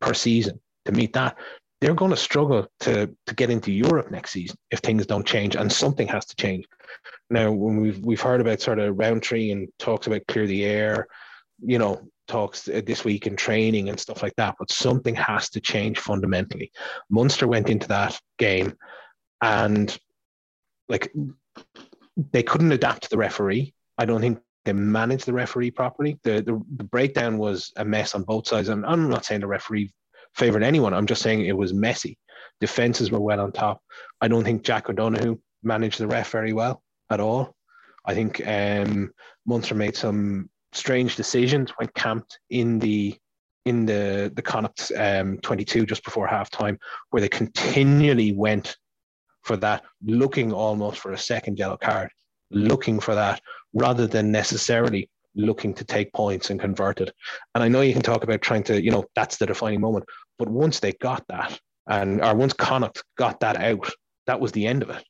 [0.00, 1.38] per season to meet that,
[1.80, 5.56] they're going to struggle to, to get into Europe next season if things don't change,
[5.56, 6.66] and something has to change.
[7.30, 11.06] Now, when we've we've heard about sort of Rowntree and talks about clear the air,
[11.60, 15.50] you know, talks uh, this week in training and stuff like that, but something has
[15.50, 16.72] to change fundamentally.
[17.10, 18.74] Munster went into that game,
[19.42, 19.96] and
[20.88, 21.12] like
[22.32, 23.74] they couldn't adapt to the referee.
[23.98, 26.18] I don't think they managed the referee properly.
[26.24, 29.46] The, the the breakdown was a mess on both sides, and I'm not saying the
[29.46, 29.92] referee
[30.34, 30.94] favored anyone.
[30.94, 32.18] I'm just saying it was messy.
[32.60, 33.80] Defenses were well on top.
[34.20, 37.54] I don't think Jack O'Donoghue managed the ref very well at all.
[38.04, 39.12] I think um,
[39.46, 43.16] Munster made some strange decisions when camped in the
[43.64, 46.78] in the the Connacht um, 22 just before halftime,
[47.10, 48.76] where they continually went
[49.42, 52.10] for that, looking almost for a second yellow card,
[52.50, 53.40] looking for that
[53.74, 57.12] rather than necessarily looking to take points and convert it.
[57.54, 60.04] And I know you can talk about trying to, you know, that's the defining moment.
[60.38, 63.90] But once they got that, and or once Connacht got that out,
[64.26, 65.02] that was the end of it.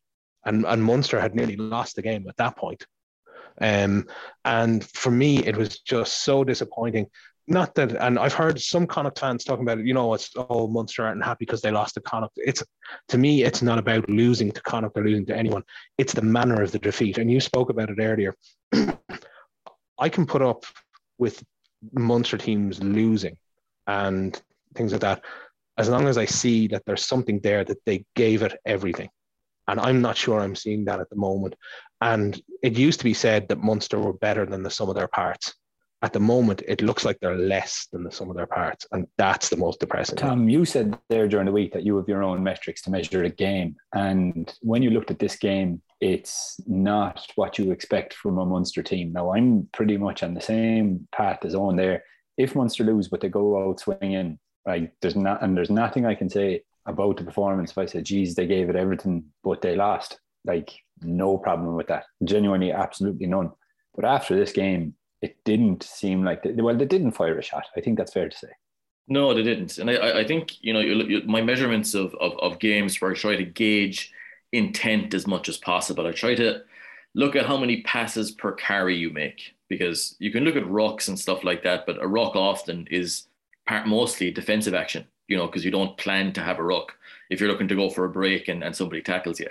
[0.45, 2.87] And and Munster had nearly lost the game at that point.
[3.61, 4.07] Um,
[4.45, 7.07] and for me, it was just so disappointing.
[7.51, 9.87] Not that, and I've heard some Connacht fans talking about it.
[9.87, 12.35] You know, it's oh Munster aren't happy because they lost to Connacht.
[12.37, 12.63] It's
[13.09, 15.63] to me, it's not about losing to Connacht or losing to anyone.
[15.97, 17.19] It's the manner of the defeat.
[17.19, 18.35] And you spoke about it earlier.
[19.99, 20.65] I can put up
[21.19, 21.43] with
[21.93, 23.37] Munster teams losing
[23.87, 24.41] and
[24.75, 25.25] things like that,
[25.77, 29.11] as long as I see that there's something there that they gave it everything.
[29.67, 31.55] And I'm not sure I'm seeing that at the moment.
[32.01, 35.09] And it used to be said that Munster were better than the sum of their
[35.09, 35.55] parts.
[36.01, 38.87] At the moment, it looks like they're less than the sum of their parts.
[38.93, 40.17] And that's the most depressing.
[40.17, 43.25] Tom, you said there during the week that you have your own metrics to measure
[43.25, 43.77] a game.
[43.93, 48.83] And when you looked at this game, it's not what you expect from a Munster
[48.83, 49.13] team.
[49.13, 52.05] Now, I'm pretty much on the same path as on there.
[52.37, 56.15] If Munster lose, but they go out swinging, like there's not, and there's nothing I
[56.15, 57.73] can say about the performance.
[57.73, 61.89] If I said, "Geez, they gave it everything, but they lost," like no problem with
[61.89, 62.05] that.
[62.23, 63.51] Genuinely, absolutely none.
[63.97, 67.65] But after this game, it didn't seem like they, well, they didn't fire a shot.
[67.77, 68.49] I think that's fair to say.
[69.09, 73.01] No, they didn't, and I, I think you know my measurements of, of of games
[73.01, 74.13] where I try to gauge
[74.53, 76.07] intent as much as possible.
[76.07, 76.63] I try to
[77.15, 81.09] look at how many passes per carry you make because you can look at rucks
[81.09, 83.27] and stuff like that, but a ruck often is
[83.67, 86.95] part mostly defensive action, you know, because you don't plan to have a ruck
[87.31, 89.49] if you're looking to go for a break and, and somebody tackles you.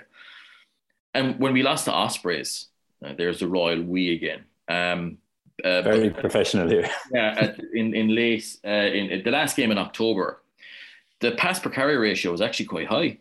[1.14, 2.66] And when we lost to Ospreys,
[3.04, 4.44] uh, there's the royal we again.
[4.68, 5.18] Um,
[5.64, 6.88] uh, Very but, professional here.
[7.12, 10.42] yeah, at, in in late uh, in, in the last game in October,
[11.20, 13.18] the pass per carry ratio was actually quite high.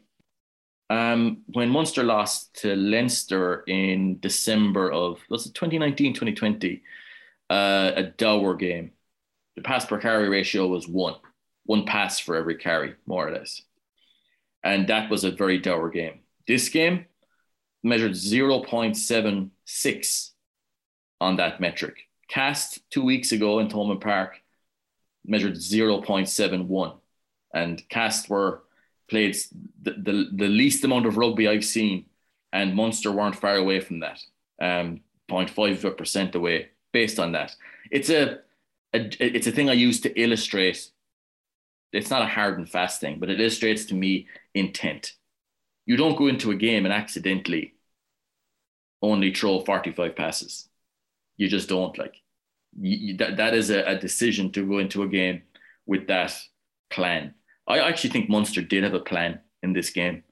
[0.89, 6.81] Um, when Munster lost to Leinster in December of was it 2019, 2020,
[7.49, 8.91] uh, a dour game.
[9.55, 11.15] The pass per carry ratio was one,
[11.65, 13.61] one pass for every carry, more or less.
[14.63, 16.19] And that was a very dour game.
[16.47, 17.05] This game
[17.83, 20.29] measured 0.76
[21.19, 21.95] on that metric.
[22.29, 24.41] Castres two weeks ago in Thomond Park
[25.25, 26.97] measured 0.71.
[27.53, 28.63] And Castres were
[29.09, 29.35] played
[29.81, 32.05] the, the, the least amount of rugby I've seen,
[32.53, 34.21] and Munster weren't far away from that,
[34.61, 37.55] um, 0.5% away based on that.
[37.91, 38.39] It's a,
[38.93, 40.89] a, it's a thing I use to illustrate.
[41.93, 45.13] It's not a hard and fast thing, but it illustrates to me intent.
[45.85, 47.75] You don't go into a game and accidentally
[49.01, 50.67] only throw 45 passes.
[51.37, 52.15] You just don't like
[52.79, 55.43] you, that, that is a, a decision to go into a game
[55.85, 56.33] with that
[56.89, 57.33] plan.
[57.67, 60.23] I actually think Munster did have a plan in this game.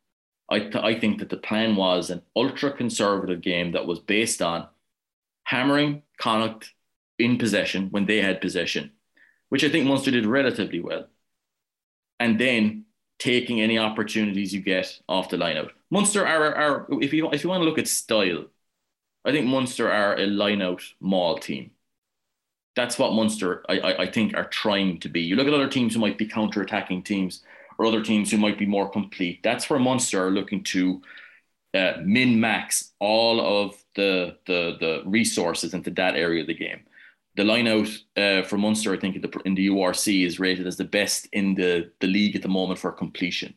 [0.49, 4.41] I, th- I think that the plan was an ultra conservative game that was based
[4.41, 4.67] on
[5.43, 6.73] hammering Connacht
[7.17, 8.91] in possession when they had possession,
[9.49, 11.07] which I think Munster did relatively well.
[12.19, 12.85] And then
[13.19, 15.71] taking any opportunities you get off the line out.
[15.89, 18.45] Munster are, are if you if you want to look at style,
[19.25, 21.71] I think Munster are a line-out maul team.
[22.75, 25.21] That's what Munster, I, I, I think, are trying to be.
[25.21, 27.41] You look at other teams who might be counter-attacking teams,
[27.77, 29.41] or other teams who might be more complete.
[29.43, 31.01] That's where Munster are looking to
[31.73, 36.81] uh, min max all of the, the the resources into that area of the game.
[37.35, 40.67] The line out uh, for Munster, I think, in the, in the URC is rated
[40.67, 43.53] as the best in the, the league at the moment for completion.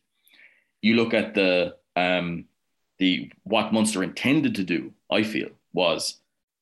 [0.82, 2.46] You look at the um,
[2.98, 6.20] the what Munster intended to do, I feel, was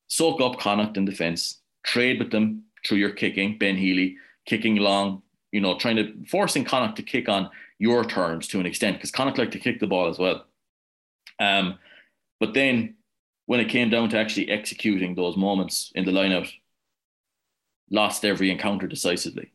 [0.08, 5.22] soak up Connacht in defence, trade with them through your kicking, Ben Healy, kicking long,
[5.52, 9.10] you know, trying to forcing Connacht to kick on your terms to an extent, because
[9.10, 10.44] Connacht like to kick the ball as well.
[11.38, 11.78] Um,
[12.40, 12.96] but then
[13.46, 16.50] when it came down to actually executing those moments in the lineout,
[17.90, 19.52] lost every encounter decisively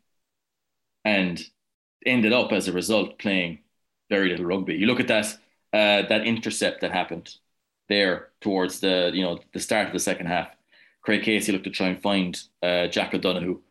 [1.04, 1.44] and
[2.06, 3.60] ended up as a result playing
[4.10, 4.76] very little rugby.
[4.76, 5.26] You look at that
[5.74, 7.36] uh, that intercept that happened
[7.90, 10.48] there towards the you know the start of the second half.
[11.04, 13.62] Craig Casey looked to try and find uh, Jack O'Donoghue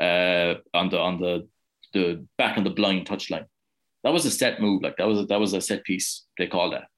[0.00, 1.48] uh, on the on the
[1.92, 3.46] the back on the blind touchline.
[4.04, 6.24] That was a set move, like that was a, that was a set piece.
[6.38, 6.88] They called that,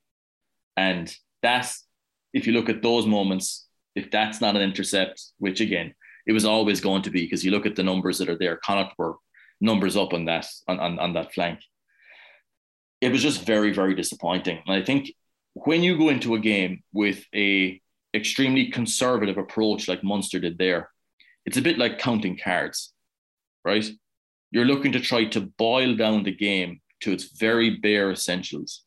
[0.76, 1.86] and that's
[2.32, 5.94] if you look at those moments, if that's not an intercept, which again
[6.26, 8.56] it was always going to be because you look at the numbers that are there.
[8.56, 9.16] Connacht were
[9.60, 11.60] numbers up on that on, on, on that flank.
[13.02, 15.12] It was just very very disappointing, and I think
[15.52, 17.80] when you go into a game with a
[18.14, 20.90] extremely conservative approach like Munster did there,
[21.44, 22.92] it's a bit like counting cards,
[23.64, 23.84] right?
[24.50, 28.82] You're looking to try to boil down the game to its very bare essentials,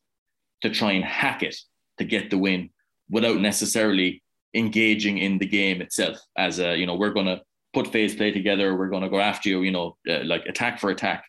[0.62, 1.56] to try and hack it
[1.98, 2.70] to get the win
[3.10, 4.24] without necessarily
[4.54, 6.18] engaging in the game itself.
[6.38, 7.42] As a you know we're going to
[7.74, 10.80] put phase play together we're going to go after you you know uh, like attack
[10.80, 11.26] for attack.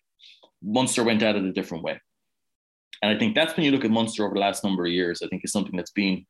[0.62, 2.00] Munster went at it a different way.
[3.02, 5.22] And i think that's when you look at munster over the last number of years
[5.22, 6.26] i think is something that's been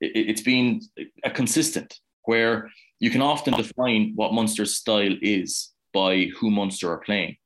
[0.00, 0.80] it, it's been
[1.24, 6.98] a consistent where you can often define what munster's style is by who munster are
[6.98, 7.36] playing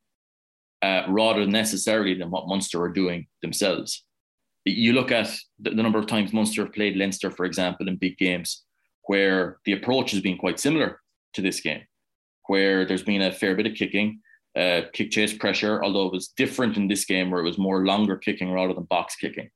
[0.81, 4.03] uh, rather necessarily than what munster are doing themselves
[4.65, 5.29] you look at
[5.59, 8.65] the, the number of times munster have played leinster for example in big games
[9.05, 10.99] where the approach has been quite similar
[11.33, 11.81] to this game,
[12.47, 14.21] where there's been a fair bit of kicking,
[14.57, 17.85] uh, kick chase pressure, although it was different in this game where it was more
[17.85, 19.49] longer kicking rather than box kicking.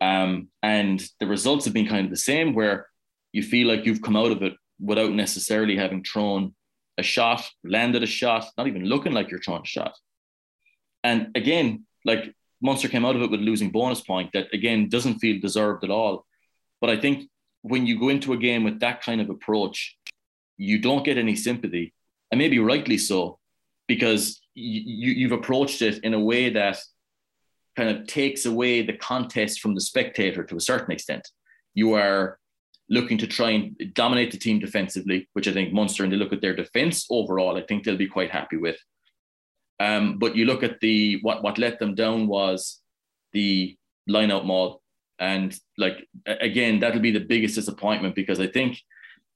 [0.00, 2.86] Um, and the results have been kind of the same, where
[3.32, 6.54] you feel like you've come out of it without necessarily having thrown
[6.98, 9.94] a shot, landed a shot, not even looking like you're throwing a shot.
[11.04, 14.88] And again, like Munster came out of it with a losing bonus point that again
[14.88, 16.26] doesn't feel deserved at all.
[16.80, 17.28] But I think
[17.62, 19.96] when you go into a game with that kind of approach,
[20.56, 21.92] you don't get any sympathy,
[22.30, 23.38] and maybe rightly so,
[23.86, 26.78] because you, you've approached it in a way that
[27.76, 31.28] kind of takes away the contest from the spectator to a certain extent.
[31.74, 32.38] You are
[32.88, 36.32] looking to try and dominate the team defensively, which I think Munster and they look
[36.32, 38.76] at their defense overall, I think they'll be quite happy with.
[39.78, 42.80] Um, but you look at the what what let them down was
[43.32, 43.76] the
[44.08, 44.80] line out maul
[45.18, 48.78] and like again, that'll be the biggest disappointment because I think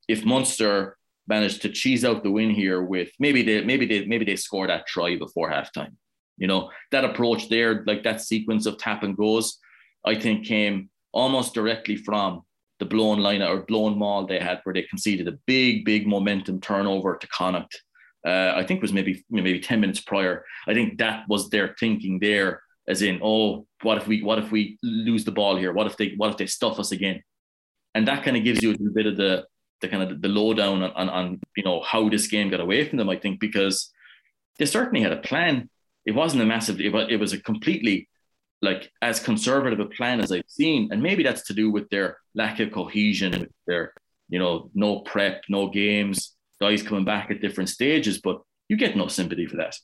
[0.09, 4.25] if Munster managed to cheese out the win here with maybe they maybe they maybe
[4.25, 5.95] they score that try before halftime.
[6.41, 9.59] You know, that approach there, like that sequence of tap and goes,
[10.05, 12.43] I think came almost directly from
[12.81, 16.61] the blown line or blown maul they had where they conceded a big, big momentum
[16.61, 17.81] turnover to Connacht.
[18.27, 20.45] Uh, I think was maybe maybe 10 minutes prior.
[20.67, 24.51] I think that was their thinking there as in, oh, what if we what if
[24.51, 25.73] we lose the ball here?
[25.73, 27.23] What if they what if they stuff us again?
[27.95, 29.47] And that kind of gives you a bit of the
[29.81, 32.87] the kind of the lowdown on, on, on you know how this game got away
[32.87, 33.09] from them.
[33.09, 33.91] I think because
[34.59, 35.71] they certainly had a plan.
[36.07, 36.81] It wasn't a massive.
[36.81, 38.09] It was, it was a completely
[38.63, 42.19] like as conservative a plan as I've seen, and maybe that's to do with their
[42.35, 43.93] lack of cohesion, with their
[44.29, 48.21] you know no prep, no games, guys coming back at different stages.
[48.21, 49.77] But you get no sympathy for that.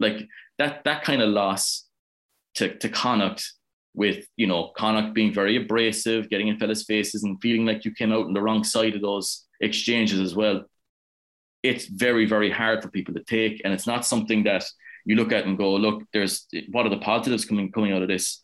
[0.00, 0.26] Like
[0.58, 1.86] that that kind of loss
[2.56, 3.44] to, to Connacht
[3.94, 7.92] with, you know, Connacht being very abrasive, getting in fellas' faces and feeling like you
[7.92, 10.62] came out on the wrong side of those exchanges as well.
[11.62, 13.62] It's very, very hard for people to take.
[13.64, 14.64] And it's not something that
[15.04, 18.08] you look at and go, look, there's what are the positives coming coming out of
[18.08, 18.42] this?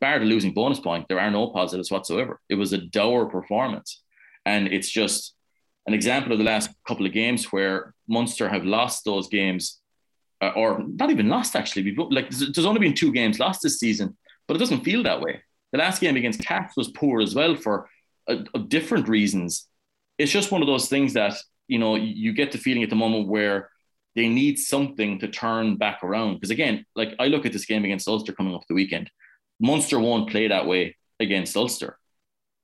[0.00, 2.40] Bar the losing bonus point, there are no positives whatsoever.
[2.48, 4.02] It was a dour performance.
[4.44, 5.34] And it's just
[5.86, 9.80] an example of the last couple of games where Munster have lost those games
[10.42, 11.94] uh, or not even lost actually.
[11.94, 14.16] Like there's only been two games lost this season,
[14.46, 15.42] but it doesn't feel that way.
[15.72, 17.88] The last game against Castres was poor as well for
[18.28, 18.36] uh,
[18.68, 19.68] different reasons.
[20.18, 21.34] It's just one of those things that
[21.68, 23.70] you know you get the feeling at the moment where
[24.16, 26.34] they need something to turn back around.
[26.34, 29.10] Because again, like I look at this game against Ulster coming up the weekend,
[29.60, 31.98] Munster won't play that way against Ulster,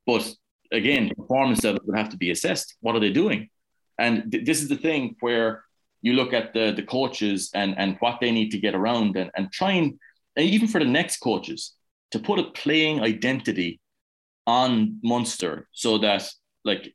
[0.07, 0.25] but
[0.73, 2.77] again, performance levels would have to be assessed.
[2.81, 3.51] What are they doing?
[3.99, 5.65] And th- this is the thing where
[6.01, 9.31] you look at the, the coaches and, and what they need to get around and,
[9.37, 9.99] and try and,
[10.37, 11.75] and even for the next coaches,
[12.11, 13.81] to put a playing identity
[14.47, 16.29] on Munster so that,
[16.65, 16.95] like,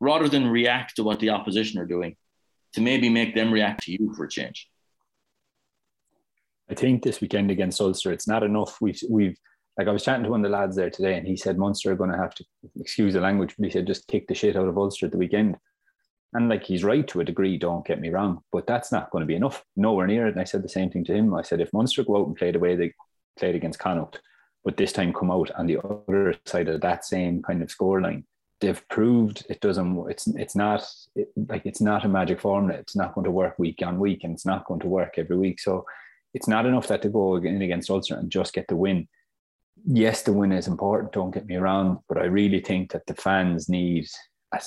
[0.00, 2.16] rather than react to what the opposition are doing,
[2.74, 4.68] to maybe make them react to you for a change.
[6.70, 8.78] I think this weekend against Ulster, it's not enough.
[8.80, 9.38] We've we've
[9.78, 11.92] like I was chatting to one of the lads there today, and he said Munster
[11.92, 12.44] are going to have to
[12.78, 15.18] excuse the language, but he said just kick the shit out of Ulster at the
[15.18, 15.56] weekend.
[16.34, 19.22] And like he's right to a degree, don't get me wrong, but that's not going
[19.22, 19.64] to be enough.
[19.76, 20.32] Nowhere near it.
[20.32, 21.34] And I said the same thing to him.
[21.34, 22.92] I said if Munster go out and play the way they
[23.38, 24.20] played against Connacht,
[24.62, 28.24] but this time come out on the other side of that same kind of scoreline,
[28.60, 30.10] they've proved it doesn't.
[30.10, 32.78] It's it's not it, like it's not a magic formula.
[32.78, 35.36] It's not going to work week on week, and it's not going to work every
[35.36, 35.60] week.
[35.60, 35.84] So
[36.34, 39.08] it's not enough that to go in against Ulster and just get the win.
[39.86, 41.12] Yes, the win is important.
[41.12, 44.08] Don't get me wrong, but I really think that the fans need
[44.52, 44.60] a,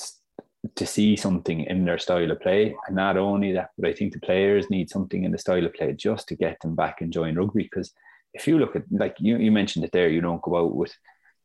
[0.76, 4.14] to see something in their style of play, and not only that, but I think
[4.14, 7.36] the players need something in the style of play just to get them back enjoying
[7.36, 7.64] rugby.
[7.64, 7.92] Because
[8.34, 10.94] if you look at like you, you mentioned it there, you don't go out with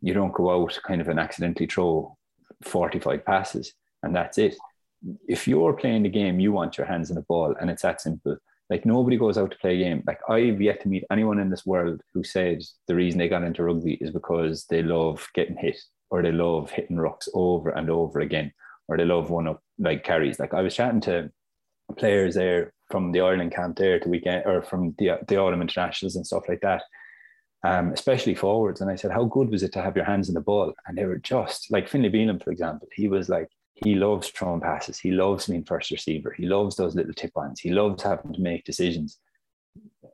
[0.01, 2.15] you don't go out kind of an accidentally throw
[2.64, 4.57] 45 passes and that's it.
[5.28, 8.00] If you're playing the game, you want your hands in the ball, and it's that
[8.00, 8.38] simple
[8.68, 10.02] like nobody goes out to play a game.
[10.07, 13.44] Like I've yet to meet anyone in this world who said the reason they got
[13.44, 15.78] into rugby is because they love getting hit
[16.11, 18.52] or they love hitting rucks over and over again
[18.88, 20.40] or they love one up like carries.
[20.40, 21.30] Like I was chatting to
[21.96, 26.16] players there from the Ireland camp there to weekend or from the the autumn internationals
[26.16, 26.82] and stuff like that.
[27.66, 28.80] Um, especially forwards.
[28.80, 30.72] And I said, How good was it to have your hands in the ball?
[30.86, 32.88] And they were just like Finlay Bealham, for example.
[32.92, 34.98] He was like, he loves throwing passes.
[34.98, 36.34] He loves being first receiver.
[36.36, 37.60] He loves those little tip ons.
[37.60, 39.18] He loves having to make decisions.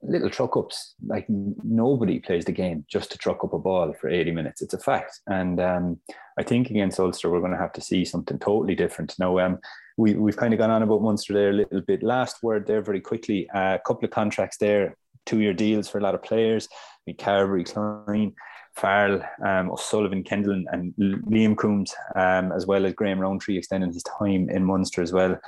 [0.03, 0.95] Little truck ups.
[1.07, 4.63] Like nobody plays the game just to truck up a ball for 80 minutes.
[4.63, 5.21] It's a fact.
[5.29, 6.01] And um,
[6.39, 9.15] I think against Ulster, we're going to have to see something totally different.
[9.19, 9.59] Now, um,
[9.97, 12.03] we, we've kind of gone on about Munster there a little bit.
[12.03, 13.49] Last word there, very quickly.
[13.51, 16.69] Uh, a couple of contracts there, two year deals for a lot of players.
[17.07, 18.35] We Carbery, Kleyn.
[18.77, 24.03] Farrell, um, O'Sullivan, Kendellen, and Liam Coombes, um, as well as Graham Rowntree extending his
[24.05, 25.39] time in Munster as well.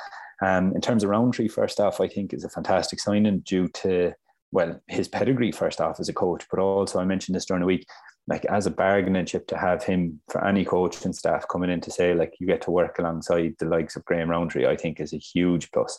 [0.43, 4.13] Um, in terms of Rowntree, first off, I think is a fantastic signing due to
[4.53, 7.67] well his pedigree first off as a coach, but also I mentioned this during the
[7.67, 7.87] week,
[8.29, 11.81] like as a bargaining chip to have him for any coach and staff coming in
[11.83, 15.01] to say like you get to work alongside the likes of Graham Rowntree, I think
[15.01, 15.99] is a huge plus.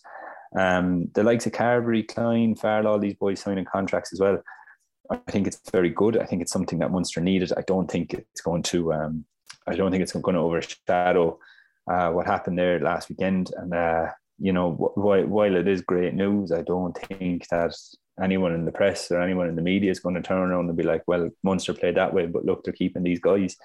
[0.57, 4.41] Um, the likes of Carbery, Kleyn, Farrell, all these boys signing contracts as well.
[5.09, 6.17] I think it's very good.
[6.17, 7.51] I think it's something that Munster needed.
[7.55, 8.93] I don't think it's going to.
[8.93, 9.25] Um,
[9.67, 11.39] I don't think it's going to overshadow
[11.91, 13.51] uh, what happened there last weekend.
[13.57, 14.07] And uh,
[14.39, 17.75] you know, while, while it is great news, I don't think that
[18.21, 20.77] anyone in the press or anyone in the media is going to turn around and
[20.77, 23.55] be like, "Well, Munster played that way, but look, they're keeping these guys."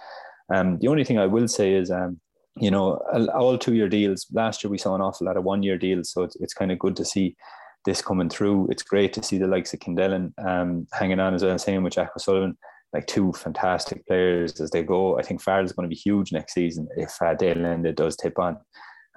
[0.53, 2.21] Um, the only thing I will say is, um,
[2.57, 2.95] you know,
[3.35, 4.27] all two-year deals.
[4.33, 6.79] Last year we saw an awful lot of one-year deals, so it's, it's kind of
[6.79, 7.37] good to see
[7.85, 8.69] this coming through.
[8.71, 11.95] It's great to see the likes of Kendellen um, hanging on as well, same with
[11.95, 12.57] Jack O'Sullivan,
[12.93, 15.19] like two fantastic players as they go.
[15.19, 18.59] I think Farrell's going to be huge next season if uh, Dale does tip on.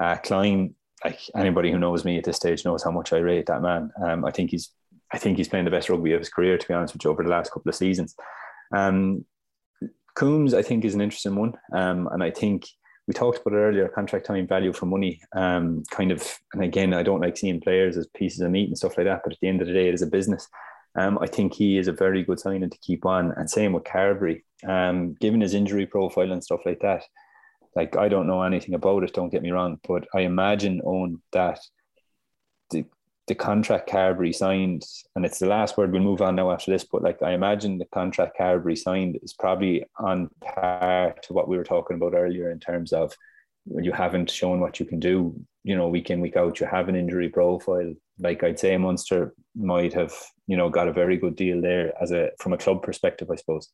[0.02, 3.48] Uh, Kleyn, like anybody who knows me at this stage knows how much I rate
[3.48, 3.92] that man.
[4.04, 4.72] Um, I think he's
[5.14, 7.12] I think he's playing the best rugby of his career, to be honest with you,
[7.12, 8.16] over the last couple of seasons.
[8.76, 9.26] Um,
[10.16, 11.54] Coombes, I think, is an interesting one.
[11.72, 12.66] Um, and I think
[13.08, 16.94] we talked about it earlier contract time value for money um, kind of and again
[16.94, 19.40] i don't like seeing players as pieces of meat and stuff like that but at
[19.42, 20.48] the end of the day it is a business.
[20.96, 23.84] Um, i think he is a very good signing to keep on and same with
[23.84, 27.04] carbery um, given his injury profile and stuff like that
[27.76, 31.20] like i don't know anything about it don't get me wrong but i imagine on
[31.32, 31.60] that
[33.28, 34.84] the contract Carbery signed,
[35.16, 35.92] and it's the last word.
[35.92, 36.84] We'll move on now after this.
[36.84, 41.58] But like I imagine the contract Carbery signed is probably on par to what we
[41.58, 43.14] were talking about earlier in terms of
[43.66, 46.66] when you haven't shown what you can do, you know, week in, week out, you
[46.66, 47.94] have an injury profile.
[48.20, 50.14] Like I'd say Munster might have,
[50.48, 53.36] you know, got a very good deal there as a from a club perspective, I
[53.36, 53.70] suppose.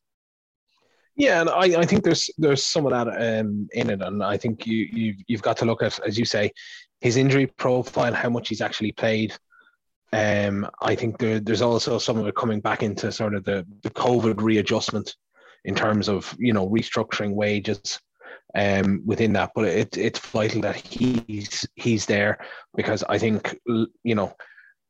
[1.20, 4.38] Yeah, and I, I think there's there's some of that um, in it, and I
[4.38, 6.54] think you you've, you've got to look at as you say,
[7.02, 9.36] his injury profile, how much he's actually played.
[10.14, 13.68] Um, I think there, there's also some of it coming back into sort of the,
[13.84, 15.14] the COVID readjustment
[15.66, 18.00] in terms of you know restructuring wages
[18.56, 19.52] um, within that.
[19.54, 22.38] But it, it's vital that he's he's there
[22.78, 24.38] because I think you know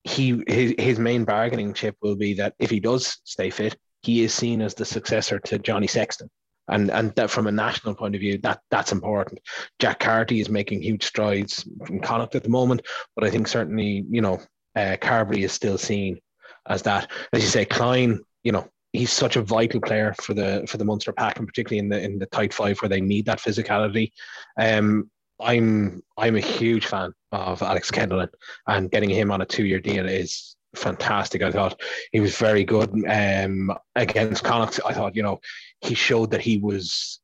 [0.04, 4.24] he his, his main bargaining chip will be that if he does stay fit, he
[4.24, 6.30] is seen as the successor to Johnny Sexton
[6.70, 9.39] and and that from a national point of view, that that's important.
[9.80, 12.82] Jack Carty is making huge strides in Connacht at the moment,
[13.16, 14.39] but I think certainly you know
[14.76, 16.20] uh, Carbery is still seen
[16.68, 17.12] as that.
[17.34, 20.86] As you say, Kleyn, you know, he's such a vital player for the for the
[20.86, 24.12] Munster pack, and particularly in the in the tight five where they need that physicality.
[24.58, 25.10] Um,
[25.41, 28.30] I'm I'm a huge fan of Alex Kendellen,
[28.68, 31.41] and getting him on a two year deal is fantastic.
[31.41, 31.80] I thought
[32.11, 34.80] he was very good um, against Connacht.
[34.86, 35.39] I thought you know
[35.82, 37.20] he showed that he was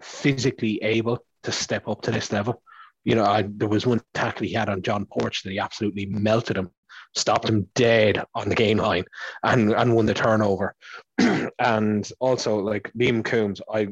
[0.00, 2.62] physically able to step up to this level.
[3.04, 6.06] You know, I, there was one tackle he had on John Porch that he absolutely
[6.06, 6.70] melted him
[7.16, 9.04] stopped him dead on the game line
[9.42, 10.74] and, and won the turnover.
[11.58, 13.88] and also like Liam Coombes, I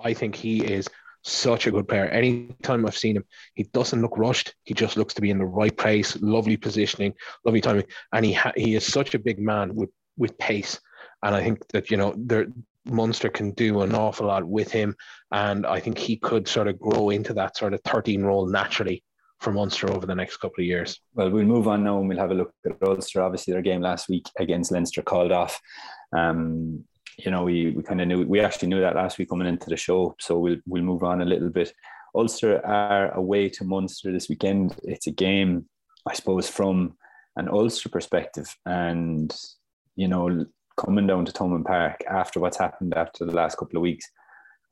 [0.00, 0.86] I think he is
[1.28, 2.06] such a good player.
[2.06, 3.24] Anytime I've seen him,
[3.54, 4.54] he doesn't look rushed.
[4.64, 7.14] He just looks to be in the right place, lovely positioning,
[7.44, 10.80] lovely timing, and he ha- he is such a big man with with pace.
[11.22, 12.46] And I think that you know there
[12.84, 14.94] Munster can do an awful lot with him,
[15.32, 19.04] and I think he could sort of grow into that sort of 13 role naturally
[19.40, 21.00] for Munster over the next couple of years.
[21.14, 23.22] Well, we'll move on now and we'll have a look at Ulster.
[23.22, 25.60] Obviously, their game last week against Leinster called off.
[26.16, 26.84] Um,
[27.18, 29.68] you know, we, we kind of knew we actually knew that last week coming into
[29.68, 30.14] the show.
[30.20, 31.72] So we'll we'll move on a little bit.
[32.14, 34.76] Ulster are away to Munster this weekend.
[34.84, 35.66] It's a game,
[36.06, 36.96] I suppose, from
[37.36, 39.36] an Ulster perspective, and
[39.96, 40.46] you know,
[40.76, 44.06] coming down to Thomond Park after what's happened after the last couple of weeks.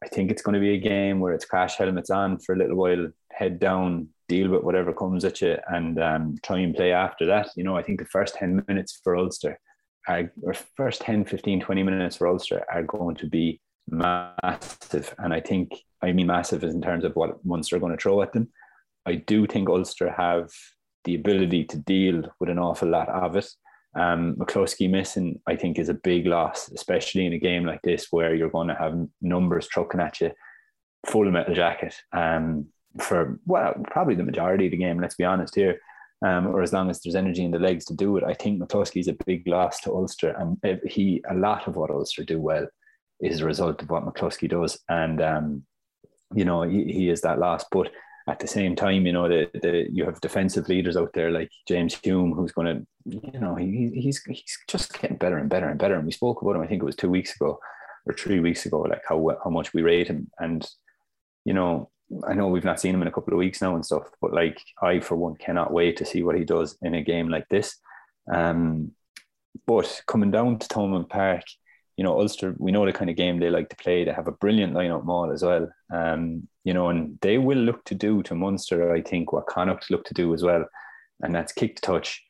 [0.05, 2.59] I think it's going to be a game where it's crash helmets on for a
[2.59, 6.93] little while, head down, deal with whatever comes at you and um, try and play
[6.93, 7.49] after that.
[7.57, 9.59] You know, I think the first 10 minutes for Ulster
[10.09, 15.15] are, or first 10, 15, 20 minutes for Ulster are going to be massive.
[15.19, 18.03] And I think, I mean, massive is in terms of what Munster are going to
[18.03, 18.49] throw at them.
[19.07, 20.51] I do think Ulster have
[21.05, 23.49] the ability to deal with an awful lot of it.
[23.95, 28.09] Um, McCloskey missing, I think, is a big loss, especially in a game like this
[28.11, 30.33] where you're going to have numbers trucking at you,
[31.07, 31.95] full metal jacket.
[32.13, 32.67] Um,
[33.01, 35.01] for well, probably the majority of the game.
[35.01, 35.81] Let's be honest here.
[36.25, 38.63] Um, or as long as there's energy in the legs to do it, I think
[38.95, 42.67] is a big loss to Ulster, and he a lot of what Ulster do well
[43.21, 45.63] is a result of what McCloskey does, and um,
[46.35, 47.65] you know he, he is that loss.
[47.71, 47.91] But
[48.29, 51.51] at the same time, you know the, the you have defensive leaders out there like
[51.69, 55.69] James Hume, who's going to, you know, he, he's he's just getting better and better
[55.69, 55.97] and better.
[55.97, 57.59] And we spoke about him, I think it was two weeks ago
[58.07, 60.67] or three weeks ago, like how how much we rate him, and
[61.45, 61.91] you know
[62.27, 64.33] I know we've not seen him in a couple of weeks now and stuff, but
[64.33, 67.49] like I for one cannot wait to see what he does in a game like
[67.49, 67.77] this.
[68.33, 68.93] Um,
[69.67, 71.43] but coming down to Thomond Park,
[71.97, 74.05] you know, Ulster, we know the kind of game they like to play.
[74.05, 75.69] They have a brilliant line-out maul as well.
[75.93, 79.91] Um, you know, and they will look to do to Munster, I think, what Connacht
[79.91, 80.67] look to do as well.
[81.23, 82.23] And that's kick to touch,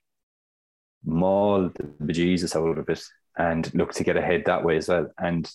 [1.05, 3.03] maul the bejesus out of it,
[3.37, 5.11] and look to get ahead that way as well.
[5.19, 5.51] And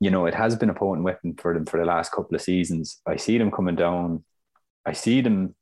[0.00, 2.42] you know, it has been a potent weapon for them for the last couple of
[2.42, 3.00] seasons.
[3.06, 4.24] I see them coming down.
[4.84, 5.54] I see them.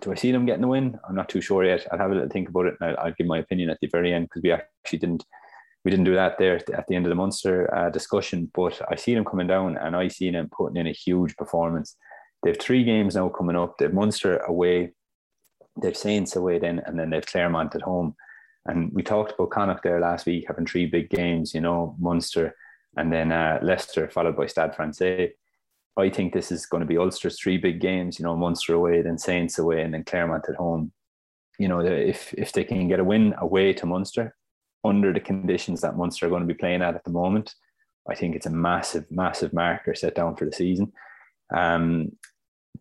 [0.00, 0.98] Do I see them getting a win?
[1.08, 1.86] I'm not too sure yet.
[1.90, 3.88] I'll have a little think about it, and I'll, I'll give my opinion at the
[3.88, 5.24] very end because we actually didn't
[5.84, 8.50] we didn't do that there at the end of the Munster uh, discussion.
[8.52, 11.96] But I see them coming down, and I see them putting in a huge performance.
[12.42, 13.78] They have three games now coming up.
[13.78, 14.92] They've Munster away,
[15.80, 18.14] they've Saints away then, and then they've Clermont at home.
[18.66, 21.54] And we talked about Connacht there last week having three big games.
[21.54, 22.54] You know, Munster
[22.96, 25.32] and then uh, Leicester followed by Stade Francais.
[25.96, 28.18] I think this is going to be Ulster's three big games.
[28.18, 30.92] You know, Munster away, then Saints away, and then Clermont at home.
[31.58, 34.36] You know, if if they can get a win away to Munster
[34.84, 37.54] under the conditions that Munster are going to be playing at at the moment,
[38.08, 40.92] I think it's a massive, massive marker set down for the season.
[41.54, 42.12] Um,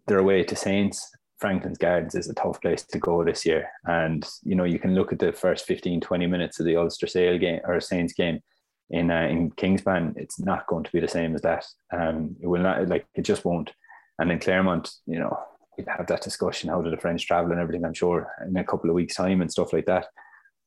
[0.05, 1.12] they're away to Saints.
[1.38, 3.70] Franklin's Gardens is a tough place to go this year.
[3.86, 7.08] And, you know, you can look at the first 15, 20 minutes of the Ulster
[7.08, 8.39] Sale game or Saints game
[8.89, 11.65] in uh, in Kingspan, it's not going to be the same as that.
[11.91, 13.71] Um, it will not like it just won't.
[14.19, 15.38] And in Clermont, you know,
[15.77, 16.69] we'd have that discussion.
[16.69, 17.85] How do the French travel and everything?
[17.85, 20.07] I'm sure in a couple of weeks' time and stuff like that.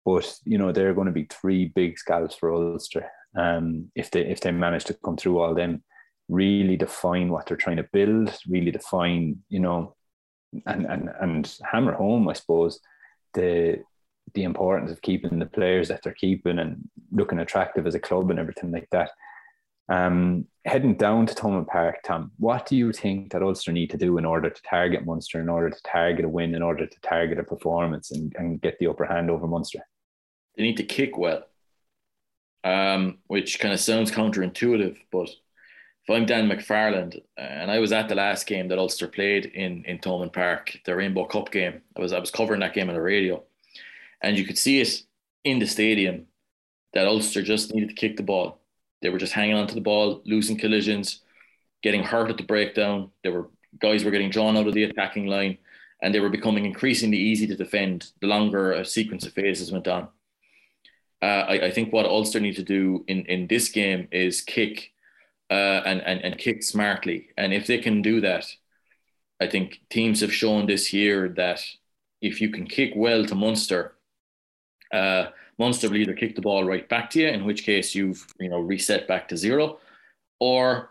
[0.04, 3.10] But you know, they're going to be three big scalps for Ulster.
[3.36, 5.82] Um, if they if they manage to come through all them,
[6.28, 9.94] really define what they're trying to build, really define, you know,
[10.66, 12.80] and and and hammer home, I suppose,
[13.34, 13.82] the
[14.34, 18.30] the importance of keeping the players that they're keeping and looking attractive as a club
[18.30, 19.10] and everything like that.
[19.88, 23.96] Um, heading down to Thomond Park, Tom, what do you think that Ulster need to
[23.96, 27.00] do in order to target Munster, in order to target a win, in order to
[27.00, 29.80] target a performance and, and get the upper hand over Munster?
[30.56, 31.42] They need to kick well,
[32.62, 35.28] um, which kind of sounds counterintuitive, but
[36.04, 39.84] if I'm Dan McFarland and I was at the last game that Ulster played in
[39.84, 42.94] in Thomond Park, the Rainbow Cup game, I was I was covering that game on
[42.94, 43.42] the radio
[44.22, 45.02] and you could see it
[45.44, 46.26] in the stadium
[46.92, 48.60] that Ulster just needed to kick the ball.
[49.02, 51.20] They were just hanging on to the ball, losing collisions,
[51.82, 53.10] getting hurt at the breakdown.
[53.22, 53.48] There were
[53.78, 55.58] guys were getting drawn out of the attacking line,
[56.02, 59.88] and they were becoming increasingly easy to defend the longer a sequence of phases went
[59.88, 60.08] on.
[61.22, 64.92] Uh, I, I, think what Ulster need to do in, in this game is kick
[65.50, 67.28] uh, and, and, and kick smartly.
[67.36, 68.46] And if they can do that,
[69.38, 71.62] I think teams have shown this year that
[72.22, 73.96] if you can kick well to Munster,
[74.92, 75.26] uh,
[75.58, 78.48] Munster will either kick the ball right back to you, in which case you've you
[78.48, 79.78] know reset back to zero,
[80.38, 80.90] or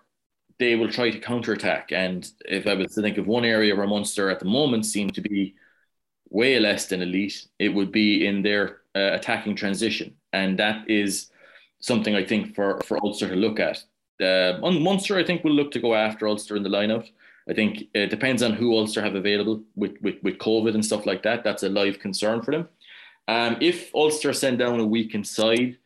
[0.59, 1.91] they will try to counterattack.
[1.91, 5.09] And if I was to think of one area where Munster at the moment seem
[5.11, 5.55] to be
[6.29, 11.31] way less than elite, it would be in their uh, attacking transition, and that is
[11.81, 13.83] something I think for for Ulster to look at.
[14.21, 17.09] Uh, Munster, I think, will look to go after Ulster in the lineout.
[17.49, 21.07] I think it depends on who Ulster have available with, with, with COVID and stuff
[21.07, 21.43] like that.
[21.43, 22.67] That's a live concern for them.
[23.29, 25.77] Um, if Ulster send down a weakened side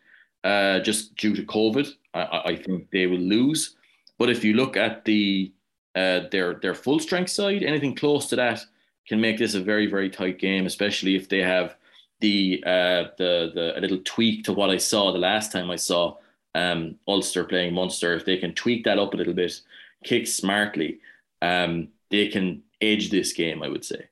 [0.46, 3.76] uh, just due to COVID, I, I, think they will lose.
[4.18, 5.52] But if you look at the
[5.94, 8.62] uh, their their full strength side, anything close to that
[9.10, 11.76] can make this a very very tight game, especially if they have
[12.22, 15.76] the uh, the the a little tweak to what I saw the last time I
[15.76, 16.16] saw
[16.56, 18.16] um, Ulster playing Munster.
[18.16, 19.60] If they can tweak that up a little bit,
[20.06, 21.02] kick smartly,
[21.42, 23.62] um, they can edge this game.
[23.62, 24.08] I would say.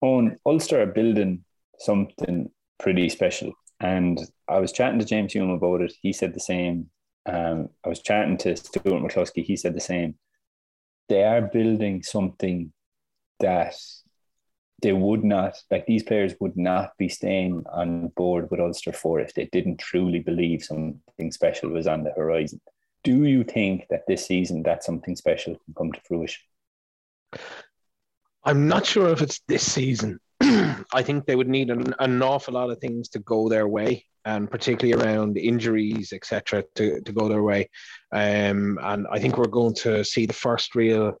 [0.00, 1.44] On Ulster are building
[1.78, 5.92] something pretty special, and I was chatting to James Hume about it.
[6.00, 6.90] He said the same.
[7.26, 9.44] Um, I was chatting to Stuart McCloskey.
[9.44, 10.14] He said the same.
[11.08, 12.72] They are building something
[13.40, 13.74] that
[14.82, 19.20] they would not like these players would not be staying on board with Ulster for
[19.20, 22.60] if they didn't truly believe something special was on the horizon.
[23.04, 26.42] Do you think that this season that something special can come to fruition?
[28.44, 30.18] I'm not sure if it's this season.
[30.40, 34.06] I think they would need an, an awful lot of things to go their way,
[34.24, 37.68] and particularly around injuries, etc., to, to go their way.
[38.12, 41.18] Um, and I think we're going to see the first real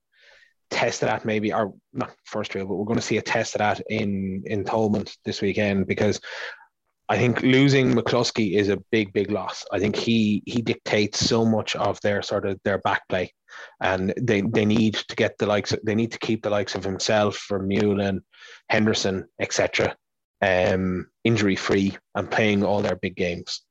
[0.70, 3.54] test of that maybe, or not first real, but we're going to see a test
[3.54, 6.20] of that in in Thomond this weekend because
[7.10, 9.66] I think losing McCloskey is a big, big loss.
[9.72, 13.34] I think he he dictates so much of their sort of their back play,
[13.80, 15.72] and they they need to get the likes.
[15.72, 18.20] Of, they need to keep the likes of himself, Vermeulen,
[18.68, 19.96] Henderson, etc.
[20.40, 23.62] Um, injury free and playing all their big games.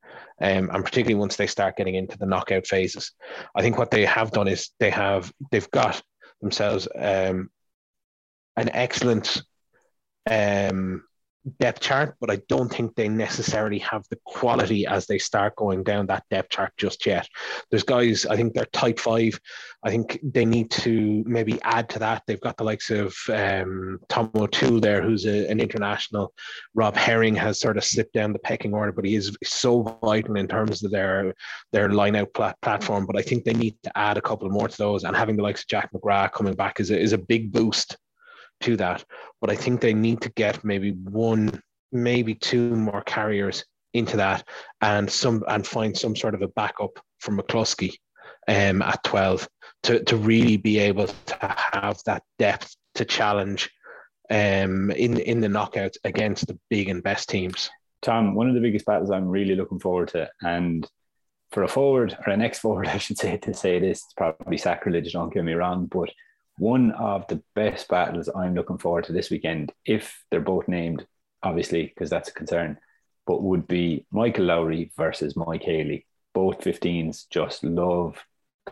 [0.41, 3.13] Um, and particularly once they start getting into the knockout phases,
[3.55, 6.01] I think what they have done is they have they've got
[6.41, 7.49] themselves um,
[8.57, 9.41] an excellent
[10.29, 11.03] um,
[11.59, 15.83] depth chart, but I don't think they necessarily have the quality as they start going
[15.83, 17.27] down that depth chart just yet.
[17.69, 19.39] There's guys, I think they're type five.
[19.83, 22.23] I think they need to maybe add to that.
[22.27, 26.33] They've got the likes of um, Tom O'Toole there, who's a, an international.
[26.73, 30.35] Rob Herring has sort of slipped down the pecking order, but he is so vital
[30.35, 31.33] in terms of their
[31.71, 33.05] their line out pl- platform.
[33.05, 35.43] But I think they need to add a couple more to those, and having the
[35.43, 37.97] likes of Jack McGrath coming back is a, is a big boost
[38.61, 39.03] to that.
[39.41, 44.47] But I think they need to get maybe one, maybe two more carriers into that
[44.81, 47.95] and some and find some sort of a backup for McCloskey
[48.47, 49.47] um, at 12
[49.83, 53.69] to, to really be able to have that depth to challenge
[54.29, 57.69] um, in, in the knockouts against the big and best teams.
[58.01, 60.87] Tom, one of the biggest battles I'm really looking forward to, and
[61.51, 64.57] for a forward or an ex forward, I should say, to say this, it's probably
[64.57, 66.09] sacrilege, don't get me wrong, but
[66.59, 71.07] one of the best battles I'm looking forward to this weekend, if they're both named,
[71.41, 72.77] obviously, because that's a concern,
[73.25, 76.05] but would be Michael Lowry versus Mike Haley.
[76.33, 78.21] Both 15s just love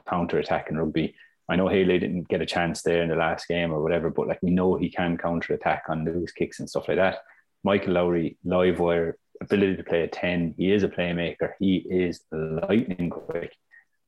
[0.08, 1.16] counter attack in rugby.
[1.50, 4.28] I know Haley didn't get a chance there in the last game or whatever, but
[4.28, 7.20] like we know he can counter attack on loose kicks and stuff like that.
[7.64, 10.56] Michael Lowry, live wire, ability to play a 10.
[10.58, 11.54] He is a playmaker.
[11.60, 13.56] He is lightning quick.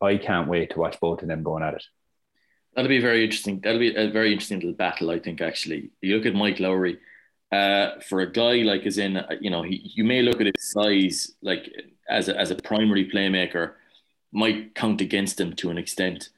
[0.02, 1.84] I can't wait to watch both of them going at it.
[2.76, 3.60] That'll be very interesting.
[3.60, 5.42] That'll be a very interesting little battle, I think.
[5.42, 7.00] Actually, you look at Mike Lowry.
[7.52, 10.46] Uh, for a guy like as in, uh, you know, he, you may look at
[10.46, 11.68] his size like
[12.08, 13.74] as a, as a primary playmaker,
[14.32, 16.30] might count against him to an extent.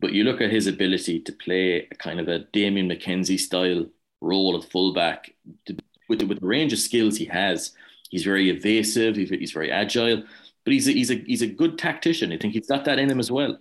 [0.00, 3.86] But you look at his ability to play a kind of a Damian McKenzie style
[4.20, 5.76] role at fullback to,
[6.10, 7.72] with, the, with the range of skills he has.
[8.10, 9.16] He's very evasive.
[9.16, 10.24] He's, he's very agile,
[10.64, 12.32] but he's a, he's a he's a good tactician.
[12.32, 13.58] I think he's got that in him as well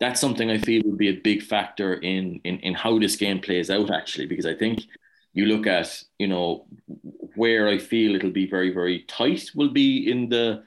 [0.00, 3.40] that's something I feel would be a big factor in, in in how this game
[3.40, 4.80] plays out actually because I think
[5.32, 6.66] you look at you know
[7.36, 10.64] where I feel it'll be very very tight will be in the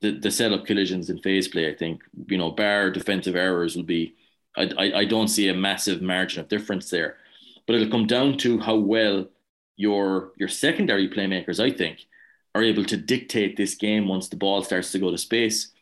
[0.00, 2.02] the, the setup collisions in phase play I think.
[2.26, 4.14] You know bar defensive errors will be
[4.56, 7.16] I, I, I don't see a massive margin of difference there.
[7.66, 9.26] But it'll come down to how well
[9.76, 12.00] your your secondary playmakers I think
[12.54, 15.72] are able to dictate this game once the ball starts to go to space.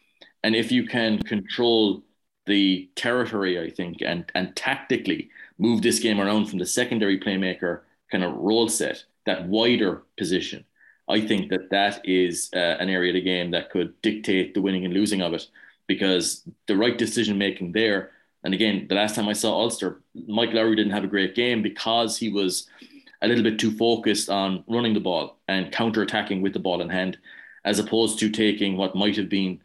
[0.43, 2.03] And if you can control
[2.47, 7.81] the territory, I think, and and tactically move this game around from the secondary playmaker
[8.11, 10.65] kind of role set, that wider position.
[11.09, 14.63] I think that that is uh, an area of the game that could dictate the
[14.63, 15.47] winning and losing of it
[15.87, 18.13] because the right decision making there.
[18.45, 21.63] And again, the last time I saw Ulster, Mike Lowry didn't have a great game
[21.63, 22.69] because he was
[23.21, 26.81] a little bit too focused on running the ball and counter attacking with the ball
[26.81, 27.19] in hand,
[27.65, 29.61] as opposed to taking what might have been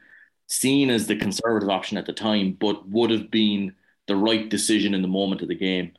[0.47, 3.75] seen as the conservative option at the time, but would have been
[4.07, 5.91] the right decision in the moment of the game.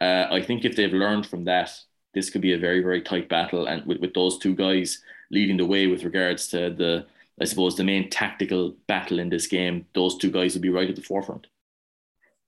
[0.00, 1.72] Uh, I think if they've learned from that,
[2.14, 3.66] this could be a very, very tight battle.
[3.66, 7.06] And with, with those two guys leading the way with regards to the,
[7.40, 10.88] I suppose, the main tactical battle in this game, those two guys will be right
[10.88, 11.46] at the forefront.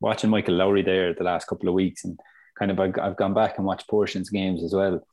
[0.00, 2.18] Watching Michael Lowry there the last couple of weeks and
[2.56, 5.04] kind of I've gone back and watched portions games as well.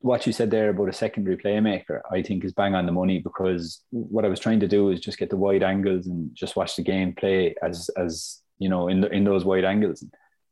[0.00, 3.18] What you said there about a secondary playmaker, I think is bang on the money
[3.18, 6.54] because what I was trying to do is just get the wide angles and just
[6.54, 10.04] watch the game play as as you know in the, in those wide angles.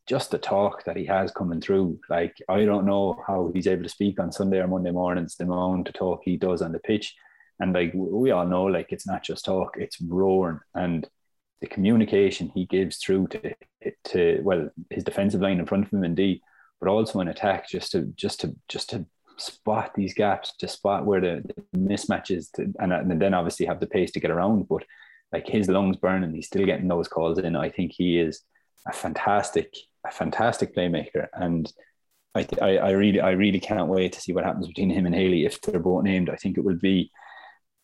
[0.08, 3.82] Just the talk that he has coming through, like I don't know how he's able
[3.84, 5.36] to speak on Sunday or Monday mornings.
[5.36, 7.14] The amount of talk he does on the pitch,
[7.58, 11.08] and like we all know, like it's not just talk; it's roaring and
[11.60, 13.54] the communication he gives through to
[14.04, 16.40] to well his defensive line in front of him indeed,
[16.80, 19.06] but also in attack just to just to just to
[19.38, 23.80] spot these gaps, to spot where the, the mismatches, to, and, and then obviously have
[23.80, 24.68] the pace to get around.
[24.68, 24.84] But
[25.32, 27.56] like his lungs burning, he's still getting those calls in.
[27.56, 28.42] I think he is
[28.86, 29.74] a fantastic,
[30.06, 31.72] a fantastic playmaker, and
[32.34, 35.14] I, I, I really, I really can't wait to see what happens between him and
[35.14, 36.30] Haley if they're both named.
[36.30, 37.10] I think it will be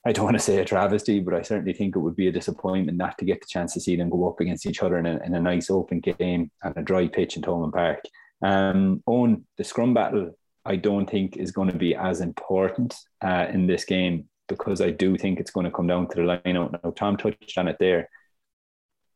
[0.04, 2.32] I don't want to say a travesty, but I certainly think it would be a
[2.32, 5.06] disappointment not to get the chance to see them go up against each other in
[5.06, 8.00] a, in a nice open game and a dry pitch in Thomond Park.
[8.42, 13.46] Um, on the scrum battle, I don't think is going to be as important uh,
[13.52, 16.56] in this game because I do think it's going to come down to the line
[16.56, 16.72] out.
[16.84, 18.08] Now, Tom touched on it there.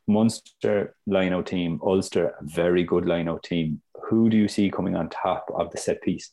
[0.08, 3.82] Munster line out team, Ulster, a very good line out team.
[4.08, 6.30] Who do you see coming on top of the set piece?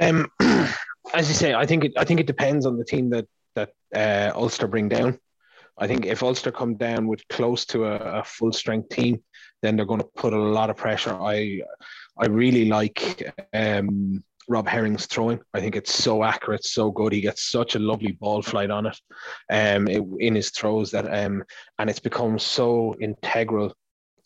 [0.00, 3.26] Um, as you say, I think it, I think it depends on the team that
[3.54, 5.18] that uh, Ulster bring down.
[5.76, 9.22] I think if Ulster come down with close to a, a full strength team,
[9.62, 11.16] then they're going to put a lot of pressure.
[11.20, 11.62] I
[12.20, 15.40] I really like um, Rob Herring's throwing.
[15.54, 17.12] I think it's so accurate, so good.
[17.12, 19.00] He gets such a lovely ball flight on it,
[19.50, 21.44] um, in his throws that um,
[21.78, 23.74] and it's become so integral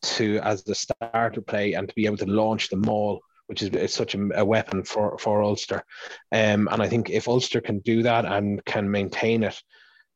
[0.02, 3.92] to as the starter play and to be able to launch the maul which is
[3.92, 5.84] such a, a, weapon for for Ulster.
[6.32, 9.60] Um, and I think if Ulster can do that and can maintain it,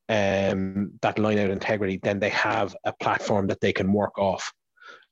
[0.08, 4.52] um, that line out integrity, then they have a platform that they can work off.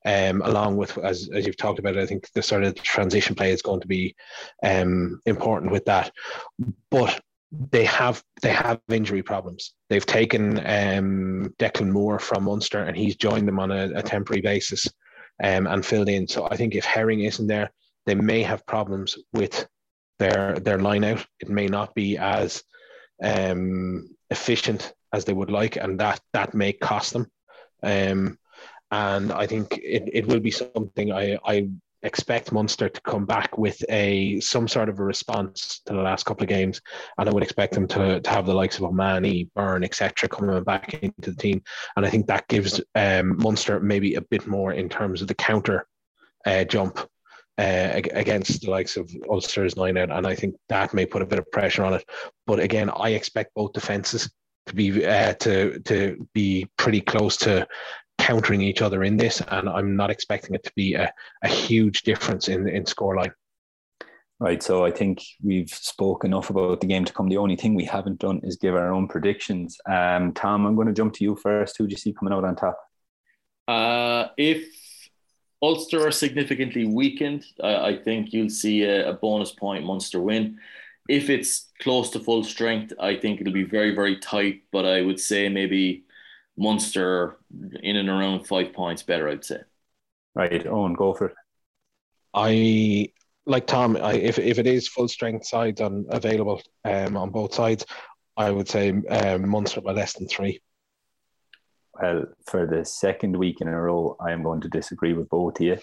[0.05, 3.51] Um, along with as as you've talked about, I think the sort of transition play
[3.51, 4.15] is going to be
[4.63, 6.11] um, important with that.
[6.91, 7.19] But
[7.71, 9.73] they have they have injury problems.
[9.89, 14.41] They've taken um, Declan Moore from Munster and he's joined them on a, a temporary
[14.41, 14.87] basis
[15.43, 16.27] um, and filled in.
[16.27, 17.71] So I think if Herring isn't there,
[18.05, 19.67] they may have problems with
[20.19, 21.25] their their line out.
[21.39, 22.63] It may not be as
[23.23, 27.27] um, efficient as they would like, and that that may cost them.
[27.83, 28.37] Um,
[28.91, 31.69] and I think it, it will be something I, I
[32.03, 36.25] expect Munster to come back with a some sort of a response to the last
[36.25, 36.81] couple of games,
[37.17, 40.63] and I would expect them to, to have the likes of O'Mahony, Byrne, etc., coming
[40.63, 41.61] back into the team,
[41.95, 45.35] and I think that gives um, Munster maybe a bit more in terms of the
[45.35, 45.87] counter
[46.45, 46.99] uh, jump
[47.57, 51.25] uh, against the likes of Ulster's nine out, and I think that may put a
[51.25, 52.05] bit of pressure on it.
[52.45, 54.29] But again, I expect both defenses
[54.67, 57.67] to be uh, to to be pretty close to
[58.25, 61.11] countering each other in this, and I'm not expecting it to be a,
[61.43, 63.33] a huge difference in in scoreline.
[64.39, 67.29] Right, so I think we've spoke enough about the game to come.
[67.29, 69.77] The only thing we haven't done is give our own predictions.
[69.85, 71.77] Um, Tom, I'm going to jump to you first.
[71.77, 72.77] Who do you see coming out on top?
[73.67, 74.65] Uh, if
[75.61, 77.45] Ulster are significantly weakened.
[77.63, 80.59] I, I think you'll see a, a, bonus point Munster win.
[81.07, 84.63] If it's close to full strength, I think it'll be very, very tight.
[84.71, 86.03] But I would say maybe
[86.57, 87.37] Munster
[87.81, 89.59] in and around five points better, I'd say.
[90.33, 91.35] Right, Owen, go for it.
[92.33, 93.09] I
[93.45, 93.97] like Tom.
[93.97, 97.85] I, if if it is full strength sides on available um, on both sides,
[98.35, 100.59] I would say um, Munster by less than three
[102.01, 105.59] well, for the second week in a row, I am going to disagree with both
[105.59, 105.77] of you.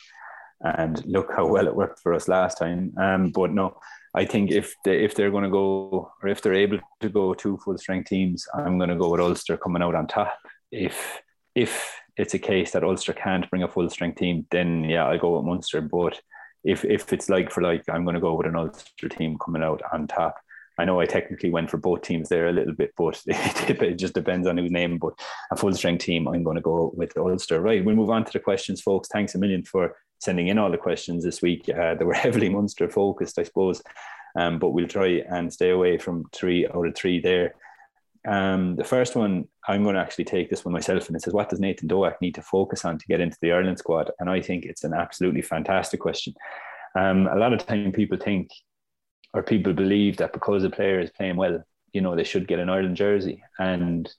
[0.61, 2.95] And look how well it worked for us last time.
[2.97, 3.79] Um, but no,
[4.15, 7.35] I think if they, if they're going to go or if they're able to go
[7.35, 10.39] two full strength teams, I'm going to go with Ulster coming out on top.
[10.73, 11.23] If
[11.55, 15.19] if it's a case that Ulster can't bring a full strength team, then yeah, I'll
[15.19, 15.81] go with Munster.
[15.81, 16.21] But
[16.65, 19.63] if if it's like for like, I'm going to go with an Ulster team coming
[19.63, 20.37] out on top.
[20.79, 23.95] I know I technically went for both teams there a little bit, but it, it
[23.99, 24.99] just depends on who's name.
[24.99, 25.13] But
[25.51, 27.61] a full strength team, I'm going to go with Ulster.
[27.61, 29.09] Right, we'll move on to the questions, folks.
[29.09, 31.69] Thanks a million for sending in all the questions this week.
[31.69, 33.83] Uh, they were heavily Munster focused, I suppose.
[34.35, 37.55] Um, but we'll try and stay away from three out of three there.
[38.27, 41.33] Um, the first one, I'm going to actually take this one myself, and it says,
[41.33, 44.11] What does Nathan Doak need to focus on to get into the Ireland squad?
[44.19, 46.35] And I think it's an absolutely fantastic question.
[46.95, 48.51] Um, a lot of time people think,
[49.35, 51.63] or people believe that because a player is playing well,
[51.93, 53.43] you know, they should get an Ireland jersey.
[53.59, 54.13] And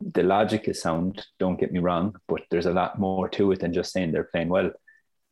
[0.00, 3.60] the logic is sound, don't get me wrong, but there's a lot more to it
[3.60, 4.70] than just saying they're playing well.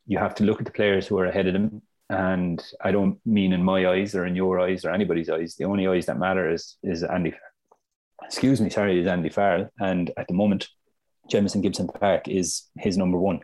[0.07, 1.83] You have to look at the players who are ahead of them.
[2.11, 5.57] And I don't mean in my eyes or in your eyes or anybody's eyes.
[5.57, 7.33] The only eyes that matter is, is Andy
[8.27, 9.71] excuse me, sorry, is Andy Farrell.
[9.81, 10.69] And at the moment,
[11.31, 13.41] Jamison Gibson Park is his number one.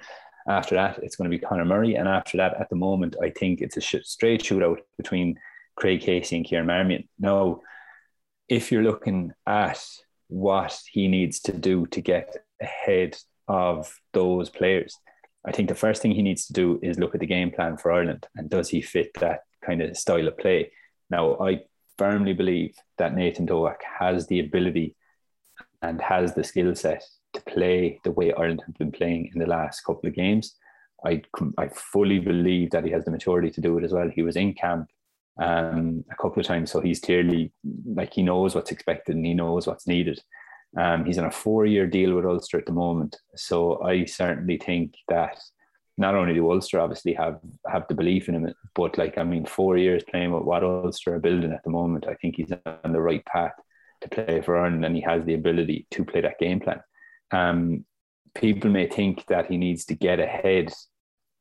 [0.48, 1.94] After that, it's going to be Conor Murray.
[1.94, 5.38] And after that, at the moment, I think it's a sh- straight shootout between
[5.76, 7.08] Craig Casey and Kieran Marmion.
[7.18, 7.60] Now,
[8.48, 9.82] if you're looking at
[10.28, 13.16] what he needs to do to get ahead
[13.48, 14.96] of those players,
[15.44, 17.76] I think the first thing he needs to do is look at the game plan
[17.76, 20.72] for Ireland and does he fit that kind of style of play?
[21.08, 21.62] Now, I
[22.00, 24.96] firmly believe that Nathan Doak has the ability
[25.82, 29.46] and has the skill set to play the way Ireland have been playing in the
[29.46, 30.56] last couple of games.
[31.04, 31.20] I,
[31.58, 34.08] I fully believe that he has the maturity to do it as well.
[34.08, 34.88] He was in camp
[35.38, 37.52] um, a couple of times, so he's clearly
[37.84, 40.18] like he knows what's expected and he knows what's needed.
[40.78, 44.94] Um, he's on a four-year deal with Ulster at the moment, so I certainly think
[45.08, 45.38] that
[46.00, 47.38] not only do Ulster obviously have
[47.68, 51.14] have the belief in him, but like I mean, four years playing with what Ulster
[51.14, 52.50] are building at the moment, I think he's
[52.84, 53.52] on the right path
[54.00, 56.80] to play for Ireland, and he has the ability to play that game plan.
[57.32, 57.84] Um,
[58.34, 60.72] people may think that he needs to get ahead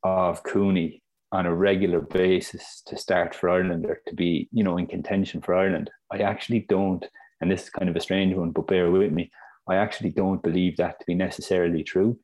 [0.03, 1.01] of Cooney
[1.31, 5.41] on a regular basis to start for Ireland or to be, you know, in contention
[5.41, 5.89] for Ireland.
[6.11, 7.05] I actually don't,
[7.39, 9.31] and this is kind of a strange one, but bear with me.
[9.69, 12.19] I actually don't believe that to be necessarily true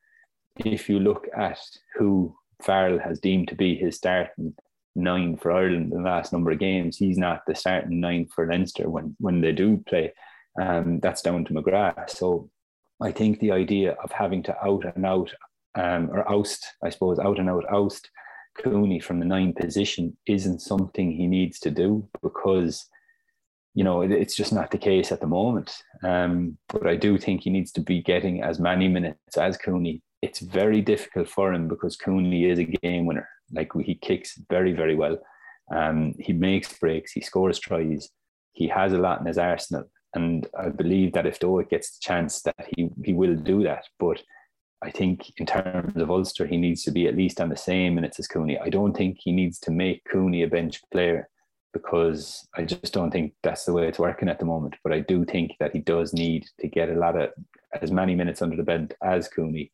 [0.58, 1.58] if you look at
[1.96, 4.54] who Farrell has deemed to be his starting
[4.94, 8.46] nine for Ireland in the last number of games, he's not the starting nine for
[8.46, 10.12] Leinster when when they do play.
[10.60, 12.10] Um, that's down to McGrath.
[12.10, 12.50] So
[13.00, 15.30] I think the idea of having to out and out
[15.74, 18.10] um, or oust, I suppose, out and out oust
[18.56, 22.86] Cooney from the nine position isn't something he needs to do because
[23.74, 25.76] you know it's just not the case at the moment.
[26.02, 30.02] Um, but I do think he needs to be getting as many minutes as Cooney
[30.22, 33.28] it's very difficult for him because Cooney is a game winner.
[33.52, 35.18] Like he kicks very, very well.
[35.74, 38.10] Um, he makes breaks, he scores tries,
[38.52, 39.84] he has a lot in his arsenal.
[40.14, 43.84] And I believe that if Doak gets the chance that he, he will do that.
[43.98, 44.22] But
[44.82, 47.94] I think in terms of Ulster, he needs to be at least on the same
[47.94, 48.58] minutes as Cooney.
[48.58, 51.28] I don't think he needs to make Cooney a bench player
[51.72, 54.76] because I just don't think that's the way it's working at the moment.
[54.82, 57.30] But I do think that he does need to get a lot of
[57.82, 59.70] as many minutes under the belt as Cooney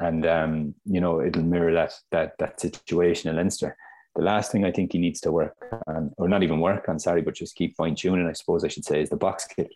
[0.00, 3.76] and um, you know it'll mirror that that that situation in Leinster.
[4.16, 5.56] The last thing I think he needs to work
[5.88, 8.68] on, or not even work on, sorry, but just keep fine tuning, I suppose I
[8.68, 9.72] should say, is the box kick.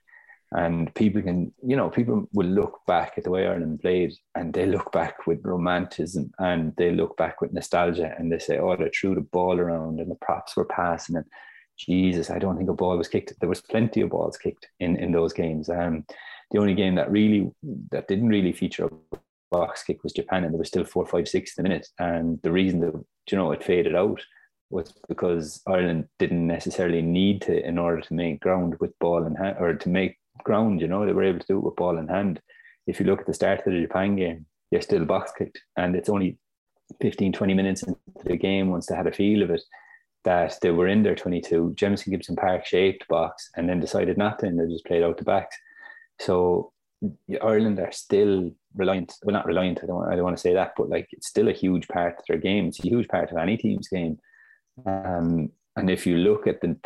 [0.53, 4.55] And people can, you know, people will look back at the way Ireland played and
[4.55, 8.75] they look back with romanticism and they look back with nostalgia and they say, oh,
[8.75, 11.17] they threw the ball around and the props were passing.
[11.17, 11.27] And
[11.77, 13.35] Jesus, I don't think a ball was kicked.
[13.41, 15.69] There was plenty of balls kicked in, in those games.
[15.69, 16.07] Um,
[16.51, 17.51] the only game that really,
[17.91, 18.89] that didn't really feature
[19.51, 21.89] box kick was Japan, and there was still four, five, six in the minute.
[21.99, 22.95] And the reason that
[23.31, 24.21] you know it faded out
[24.71, 29.35] was because Ireland didn't necessarily need to in order to make ground with ball in
[29.35, 30.81] hand or to make ground.
[30.81, 32.41] You know, they were able to do it with ball in hand.
[32.87, 35.97] If you look at the start of the Japan game, they're still box kicked, and
[35.97, 36.39] it's only
[37.01, 39.63] 15, 20 minutes into the game once they had a feel of it
[40.25, 41.75] that they were in their 22.
[41.77, 45.17] Jamison Gibson Park shaped box and then decided not to, and they just played out
[45.17, 45.57] the backs.
[46.21, 46.73] So
[47.43, 49.15] Ireland are still reliant.
[49.23, 49.81] Well, not reliant.
[49.83, 50.11] I don't.
[50.11, 52.39] I don't want to say that, but like it's still a huge part of their
[52.39, 52.67] game.
[52.67, 54.19] It's a huge part of any team's game.
[54.87, 56.77] Um, and if you look at the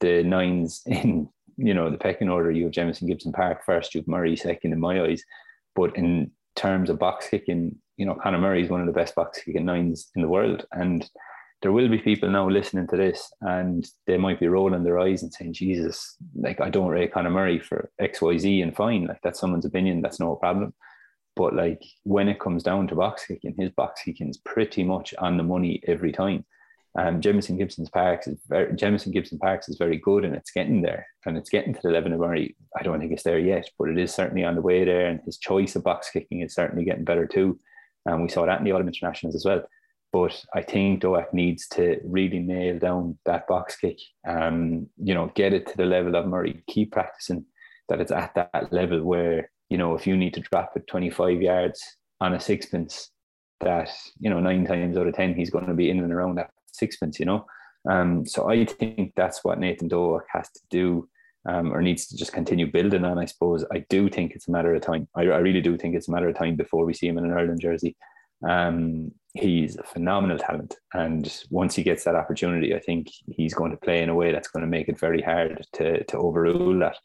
[0.00, 4.00] the nines in you know the pecking order, you have Jamison Gibson Park first, you
[4.00, 5.22] have Murray second in my eyes.
[5.74, 9.14] But in terms of box kicking, you know Conor Murray is one of the best
[9.14, 11.08] box kicking nines in the world, and
[11.62, 15.22] there will be people now listening to this and they might be rolling their eyes
[15.22, 19.06] and saying, Jesus, like I don't rate Conor Murray for XYZ and fine.
[19.06, 20.74] Like that's someone's opinion, that's no problem.
[21.36, 25.14] But like when it comes down to box kicking, his box kicking is pretty much
[25.18, 26.44] on the money every time.
[26.98, 30.82] Um, Jamison Gibson's Parks is very Jamison Gibson Parks is very good and it's getting
[30.82, 32.56] there and it's getting to the level of Murray.
[32.78, 35.06] I don't think it's there yet, but it is certainly on the way there.
[35.06, 37.58] And his choice of box kicking is certainly getting better too.
[38.04, 39.62] And we saw that in the autumn internationals as well.
[40.12, 43.98] But I think Doak needs to really nail down that box kick.
[44.28, 46.62] Um, you know, get it to the level of Murray.
[46.68, 47.46] Keep practicing
[47.88, 51.40] that it's at that level where you know if you need to drop it 25
[51.40, 51.82] yards
[52.20, 53.10] on a sixpence,
[53.60, 53.88] that
[54.20, 56.50] you know nine times out of ten he's going to be in and around that
[56.72, 57.18] sixpence.
[57.18, 57.46] You know,
[57.88, 61.08] Um, so I think that's what Nathan Doak has to do
[61.46, 63.64] um, or needs to just continue building on, I suppose.
[63.72, 65.08] I do think it's a matter of time.
[65.16, 67.24] I, I really do think it's a matter of time before we see him in
[67.24, 67.96] an Ireland jersey.
[68.48, 70.76] Um, he's a phenomenal talent.
[70.92, 74.32] And once he gets that opportunity, I think he's going to play in a way
[74.32, 76.96] that's going to make it very hard to, to overrule that.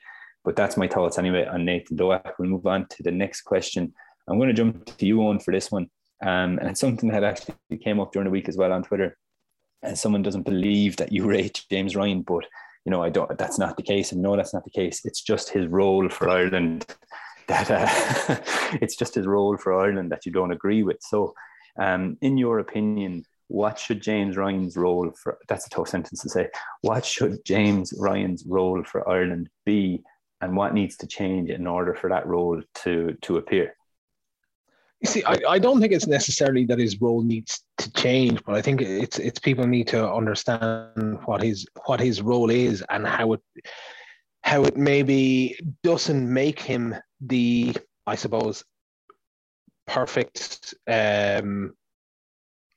[0.44, 2.36] But that's my thoughts anyway on Nathan Doak.
[2.40, 3.94] We'll move on to the next question.
[4.28, 5.90] I'm going to jump to you, on for this one.
[6.22, 9.18] Um, and it's something that actually came up during the week as well on Twitter.
[9.84, 12.46] And someone doesn't believe that you rate James Ryan, but
[12.88, 13.38] you know, I don't.
[13.38, 15.02] That's not the case, and no, that's not the case.
[15.04, 16.86] It's just his role for Ireland
[17.50, 18.38] that uh,
[18.82, 20.98] it's just his role for Ireland that you don't agree with.
[21.02, 21.34] So,
[21.78, 25.38] um, in your opinion, what should James Ryan's role for?
[25.48, 26.50] That's a tough sentence to say.
[26.82, 30.04] What should James Ryan's role for Ireland be,
[30.42, 33.76] and what needs to change in order for that role to to appear?
[35.02, 38.56] You see, I, I don't think it's necessarily that his role needs to change, but
[38.56, 43.06] I think it's it's people need to understand what his what his role is and
[43.06, 43.42] how it
[44.42, 47.76] how it maybe doesn't make him the
[48.08, 48.64] I suppose
[49.88, 51.74] perfect um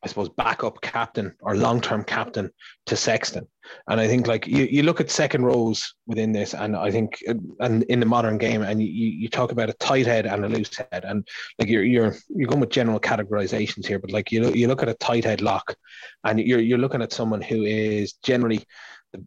[0.03, 2.51] I suppose, backup captain or long term captain
[2.87, 3.47] to Sexton.
[3.87, 7.23] And I think like you, you look at second rows within this, and I think
[7.61, 10.49] and in the modern game, and you, you talk about a tight head and a
[10.49, 14.41] loose head, and like you're you're you're going with general categorizations here, but like you
[14.43, 15.77] look, you look at a tight head lock,
[16.25, 18.65] and you're you're looking at someone who is generally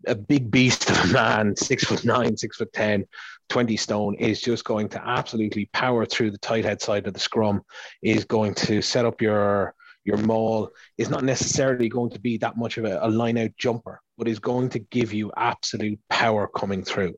[0.08, 3.06] a big beast of a man, six foot nine, six foot ten,
[3.50, 7.20] 20 stone, is just going to absolutely power through the tight head side of the
[7.20, 7.62] scrum,
[8.02, 9.76] is going to set up your
[10.06, 13.52] your maul is not necessarily going to be that much of a, a line out
[13.58, 17.16] jumper, but is going to give you absolute power coming through.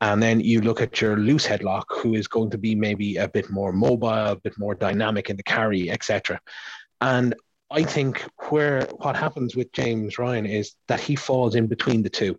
[0.00, 3.28] And then you look at your loose headlock, who is going to be maybe a
[3.28, 6.40] bit more mobile, a bit more dynamic in the carry, etc.
[7.00, 7.34] And
[7.70, 12.10] I think where what happens with James Ryan is that he falls in between the
[12.10, 12.38] two,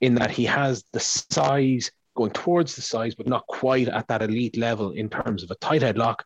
[0.00, 4.22] in that he has the size going towards the size, but not quite at that
[4.22, 6.20] elite level in terms of a tight headlock.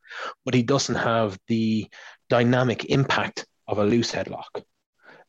[0.44, 1.88] But he doesn't have the
[2.28, 4.62] dynamic impact of a loose headlock.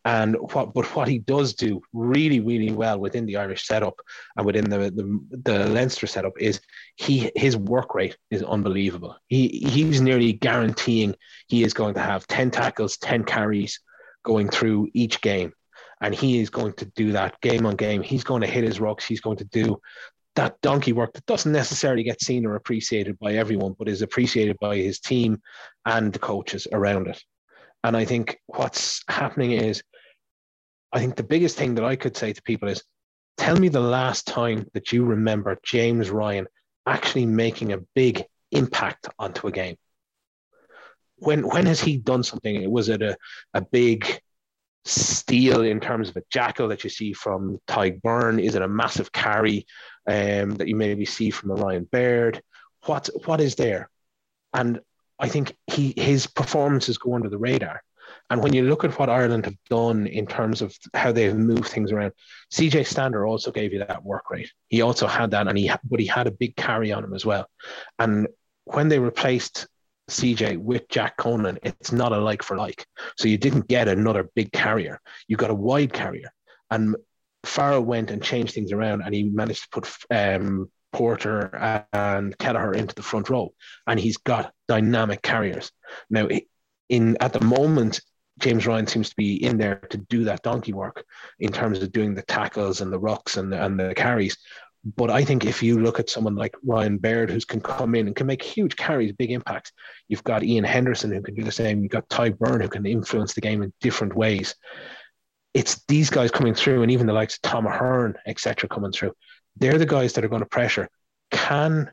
[0.04, 4.02] And what, but what he does do really, really well within the Irish setup
[4.36, 6.60] and within the, the, the Leinster setup is
[6.96, 9.16] he his work rate is unbelievable.
[9.28, 11.16] He he's nearly guaranteeing
[11.48, 13.80] he is going to have ten tackles, ten carries
[14.24, 15.54] going through each game,
[16.02, 18.02] and he is going to do that game on game.
[18.02, 19.04] He's going to hit his rucks.
[19.04, 19.80] He's going to do
[20.36, 24.58] that donkey work that doesn't necessarily get seen or appreciated by everyone, but is appreciated
[24.60, 25.42] by his team
[25.86, 27.22] and the coaches around it.
[27.84, 29.84] And I think what's happening is,
[30.92, 32.84] I think the biggest thing that I could say to people is,
[33.38, 36.48] tell me the last time that you remember James Ryan
[36.86, 39.76] actually making a big impact onto a game.
[41.18, 42.70] When when has he done something?
[42.70, 43.16] Was it a,
[43.54, 44.20] a big
[44.86, 48.44] steal in terms of a jackal that you see from Tadhg Beirne?
[48.44, 49.66] Is it a massive carry
[50.08, 52.42] um, that you maybe see from a Ryan Baird?
[52.86, 53.90] What what is there?
[54.54, 54.80] And
[55.20, 57.82] I think he his performances go under the radar.
[58.30, 61.68] And when you look at what Ireland have done in terms of how they've moved
[61.68, 62.14] things around,
[62.52, 64.52] CJ Stander also gave you that work rate.
[64.70, 67.26] He also had that, and he but he had a big carry on him as
[67.26, 67.48] well.
[68.00, 68.28] And
[68.66, 69.68] when they replaced
[70.12, 72.86] CJ with Jack Conan, it's not a like for like.
[73.18, 75.00] So you didn't get another big carrier.
[75.28, 76.32] You got a wide carrier.
[76.70, 76.96] And
[77.44, 82.74] Farrell went and changed things around and he managed to put um, Porter and Kelleher
[82.74, 83.54] into the front row.
[83.88, 85.72] And he's got dynamic carriers.
[86.10, 86.28] Now,
[86.90, 88.02] in at the moment,
[88.40, 91.06] James Ryan seems to be in there to do that donkey work
[91.40, 94.38] in terms of doing the tackles and the rucks and and the carries.
[94.84, 98.08] But I think if you look at someone like Ryan Baird, who can come in
[98.08, 99.72] and can make huge carries, big impacts,
[100.08, 101.84] you've got Ian Henderson who can do the same.
[101.84, 104.56] You've got Tadhg Beirne who can influence the game in different ways.
[105.54, 109.14] It's these guys coming through, and even the likes of Tom Ahern, etc., coming through.
[109.58, 110.90] They're the guys that are going to pressure.
[111.30, 111.92] Can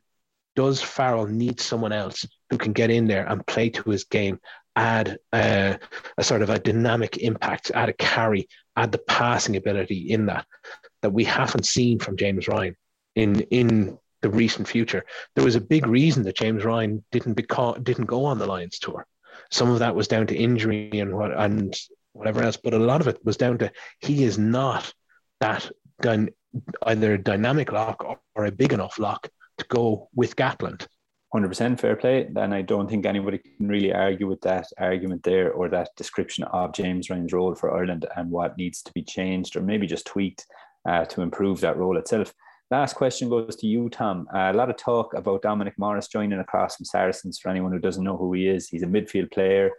[0.56, 4.40] does Farrell need someone else who can get in there and play to his game,
[4.74, 5.74] add uh,
[6.16, 8.48] a sort of a dynamic impact, add a carry,
[8.78, 10.46] add the passing ability in that?
[11.02, 12.76] that we haven't seen from James Ryan
[13.14, 15.04] in in the recent future.
[15.34, 18.78] There was a big reason that James Ryan didn't beca- didn't go on the Lions
[18.78, 19.06] tour.
[19.50, 21.74] Some of that was down to injury and what and
[22.12, 24.92] whatever else, but a lot of it was down to he is not
[25.40, 26.30] that done
[26.82, 29.28] either a dynamic lock or, or a big enough lock
[29.58, 30.86] to go with Gatland.
[31.34, 32.28] 100% fair play.
[32.36, 36.44] And I don't think anybody can really argue with that argument there or that description
[36.44, 40.06] of James Ryan's role for Ireland and what needs to be changed or maybe just
[40.06, 40.46] tweaked
[40.88, 42.32] uh, to improve that role itself.
[42.70, 44.26] Last question goes to you, Tom.
[44.32, 47.38] Uh, a lot of talk about Dominic Morris joining across from Saracens.
[47.38, 49.70] For anyone who doesn't know who he is, he's a midfield player.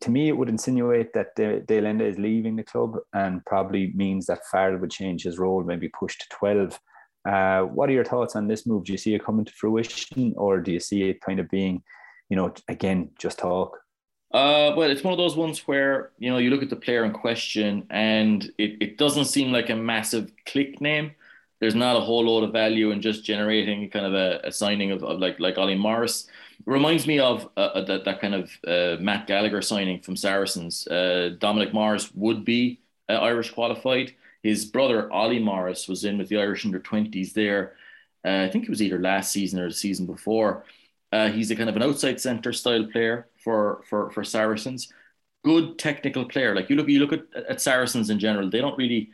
[0.00, 3.92] to me, it would insinuate that De, De Allende is leaving the club and probably
[3.94, 6.80] means that Farrell would change his role, maybe push to 12.
[7.28, 8.84] Uh, what are your thoughts on this move?
[8.84, 11.82] Do you see it coming to fruition or do you see it kind of being,
[12.30, 13.78] you know, again, just talk?
[14.32, 17.04] Uh, well, it's one of those ones where, you know, you look at the player
[17.04, 21.12] in question and it, it doesn't seem like a massive click name.
[21.60, 24.92] There's not a whole lot of value in just generating kind of a, a signing
[24.92, 26.28] of, of like like Ollie Morris
[26.66, 30.86] reminds me of uh, uh, that, that kind of uh, Matt Gallagher signing from Saracens.
[30.86, 34.14] Uh, Dominic Morris would be uh, Irish qualified.
[34.42, 37.74] His brother Ollie Morris was in with the Irish under 20s there.
[38.24, 40.64] Uh, I think it was either last season or the season before.
[41.12, 44.92] he's a kind of an outside centre style player for, for, for Saracens.
[45.44, 46.54] Good technical player.
[46.54, 48.50] Like you look, you look at, at Saracens in general.
[48.50, 49.10] They don't really,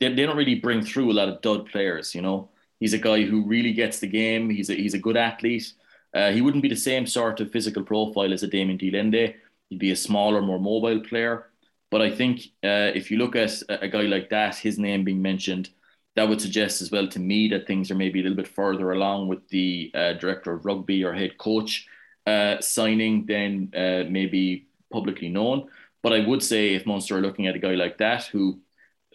[0.00, 2.14] they, they don't really bring through a lot of dud players.
[2.14, 2.50] You know,
[2.80, 4.50] he's a guy who really gets the game.
[4.50, 5.72] He's a, he's a good athlete.
[6.14, 9.34] Uh, he wouldn't be the same sort of physical profile as a Damian de Allende.
[9.68, 11.50] He'd be a smaller, more mobile player.
[11.90, 15.22] But I think uh, if you look at a, guy like that, his name being
[15.22, 15.70] mentioned,
[16.16, 18.92] that would suggest as well to me that things are maybe a little bit further
[18.92, 21.86] along with the uh, director of rugby or head coach
[22.26, 25.68] uh, signing than uh, maybe publicly known.
[26.02, 28.60] But I would say if Munster are looking at a guy like that who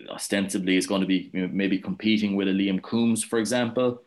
[0.09, 4.01] ostensibly is going to be maybe competing with a Liam Coombes, for example,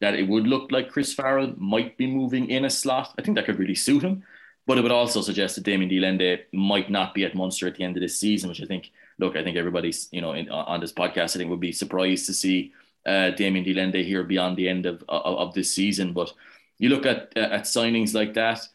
[0.00, 3.14] that it would look like Chris Farrell might be moving in a slot.
[3.18, 4.22] I think that could really suit him.
[4.66, 7.76] But it would also suggest that Damian de Allende might not be at Munster at
[7.76, 10.48] the end of this season, which I think, look, I think everybody's, you know, in,
[10.48, 12.72] on this podcast, I think would be surprised to see
[13.04, 16.14] uh, Damian de Allende here beyond the end of, of, of, this season.
[16.14, 16.32] But
[16.78, 18.66] you look at uh, at signings like that,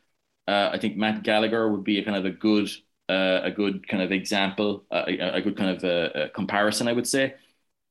[0.48, 2.70] uh, I think Matt Gallagher would be a kind of a good
[3.10, 6.88] uh, a good kind of example, uh, a, a, good kind of a, a comparison,
[6.88, 7.34] I would say.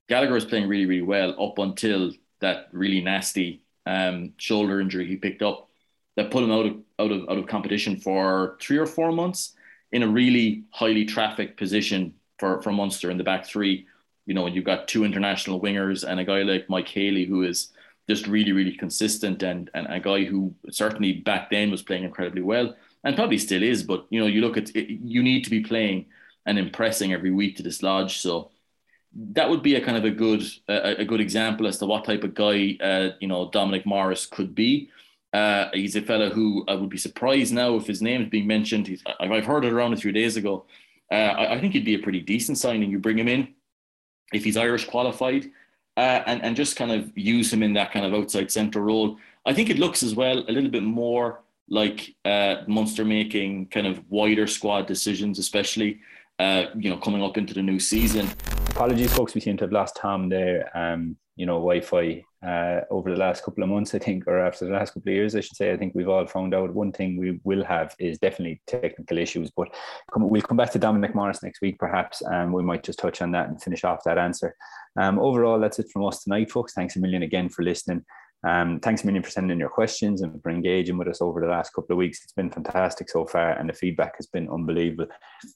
[0.08, 5.16] Gallagher is playing really, really well up until that really nasty um, shoulder injury he
[5.16, 5.67] picked up
[6.18, 9.54] that put him out of out of out of competition for three or four months
[9.92, 13.86] in a really highly trafficked position for for Munster in the back three.
[14.26, 17.44] You know, when you've got two international wingers and a guy like Mike Haley who
[17.44, 17.70] is
[18.08, 22.42] just really really consistent and and a guy who certainly back then was playing incredibly
[22.42, 22.74] well
[23.04, 23.84] and probably still is.
[23.84, 26.06] But you know, you look at it, you need to be playing
[26.46, 28.18] and impressing every week to dislodge.
[28.18, 28.50] So
[29.14, 32.04] that would be a kind of a good a, a good example as to what
[32.04, 34.90] type of guy uh, you know Dominic Morris could be.
[35.38, 38.48] Uh, he's a fellow who I would be surprised now if his name is being
[38.48, 38.88] mentioned.
[38.88, 40.64] He's, I've heard it around a few days ago.
[41.12, 42.90] Uh, I, I, think he'd be a pretty decent signing.
[42.90, 43.54] You bring him in
[44.32, 45.48] if he's Irish qualified,
[45.96, 49.16] uh, and and just kind of use him in that kind of outside centre role.
[49.46, 53.86] I think it looks as well a little bit more like uh, Munster making kind
[53.86, 56.00] of wider squad decisions, especially
[56.38, 58.28] uh, you know coming up into the new season
[58.78, 59.34] apologies, folks.
[59.34, 60.70] We seem to have lost Tom there.
[60.72, 64.66] Um, you know, Wi-Fi uh, over the last couple of months, I think, or after
[64.66, 65.72] the last couple of years, I should say.
[65.72, 69.50] I think we've all found out one thing we will have is definitely technical issues.
[69.50, 69.74] But
[70.12, 73.20] come, we'll come back to Dominic Morris next week, perhaps, and we might just touch
[73.20, 74.54] on that and finish off that answer.
[74.96, 76.72] Um, overall, that's it from us tonight, folks.
[76.72, 78.04] Thanks a million again for listening.
[78.46, 81.48] Um, thanks a million for sending your questions and for engaging with us over the
[81.48, 82.22] last couple of weeks.
[82.22, 85.06] It's been fantastic so far, and the feedback has been unbelievable.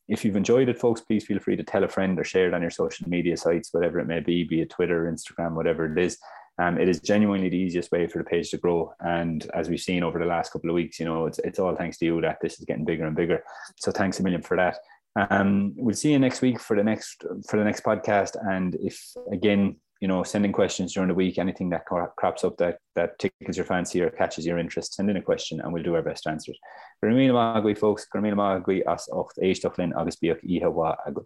[0.08, 2.54] If you've enjoyed it, folks, please feel free to tell a friend or share it
[2.54, 6.02] on your social media sites, whatever it may be, be it Twitter, Instagram, whatever it
[6.02, 6.18] is.
[6.58, 8.92] Um, it is genuinely the easiest way for the page to grow.
[9.00, 11.74] And as we've seen over the last couple of weeks, you know, it's, it's all
[11.74, 13.42] thanks to you that this is getting bigger and bigger.
[13.78, 14.76] So thanks a million for that.
[15.30, 18.36] Um, we'll see you next week for the next for the next podcast.
[18.48, 18.98] And if
[19.30, 23.56] again you know, sending questions during the week, anything that crops up that, that tickles
[23.56, 26.24] your fancy or catches your interest, send in a question and we'll do our best
[26.24, 26.58] to answer it.
[27.04, 31.22] Gramila Magui, folks, Gramila Magui as ocht éisteach linn agus bíoch ihe wa agah.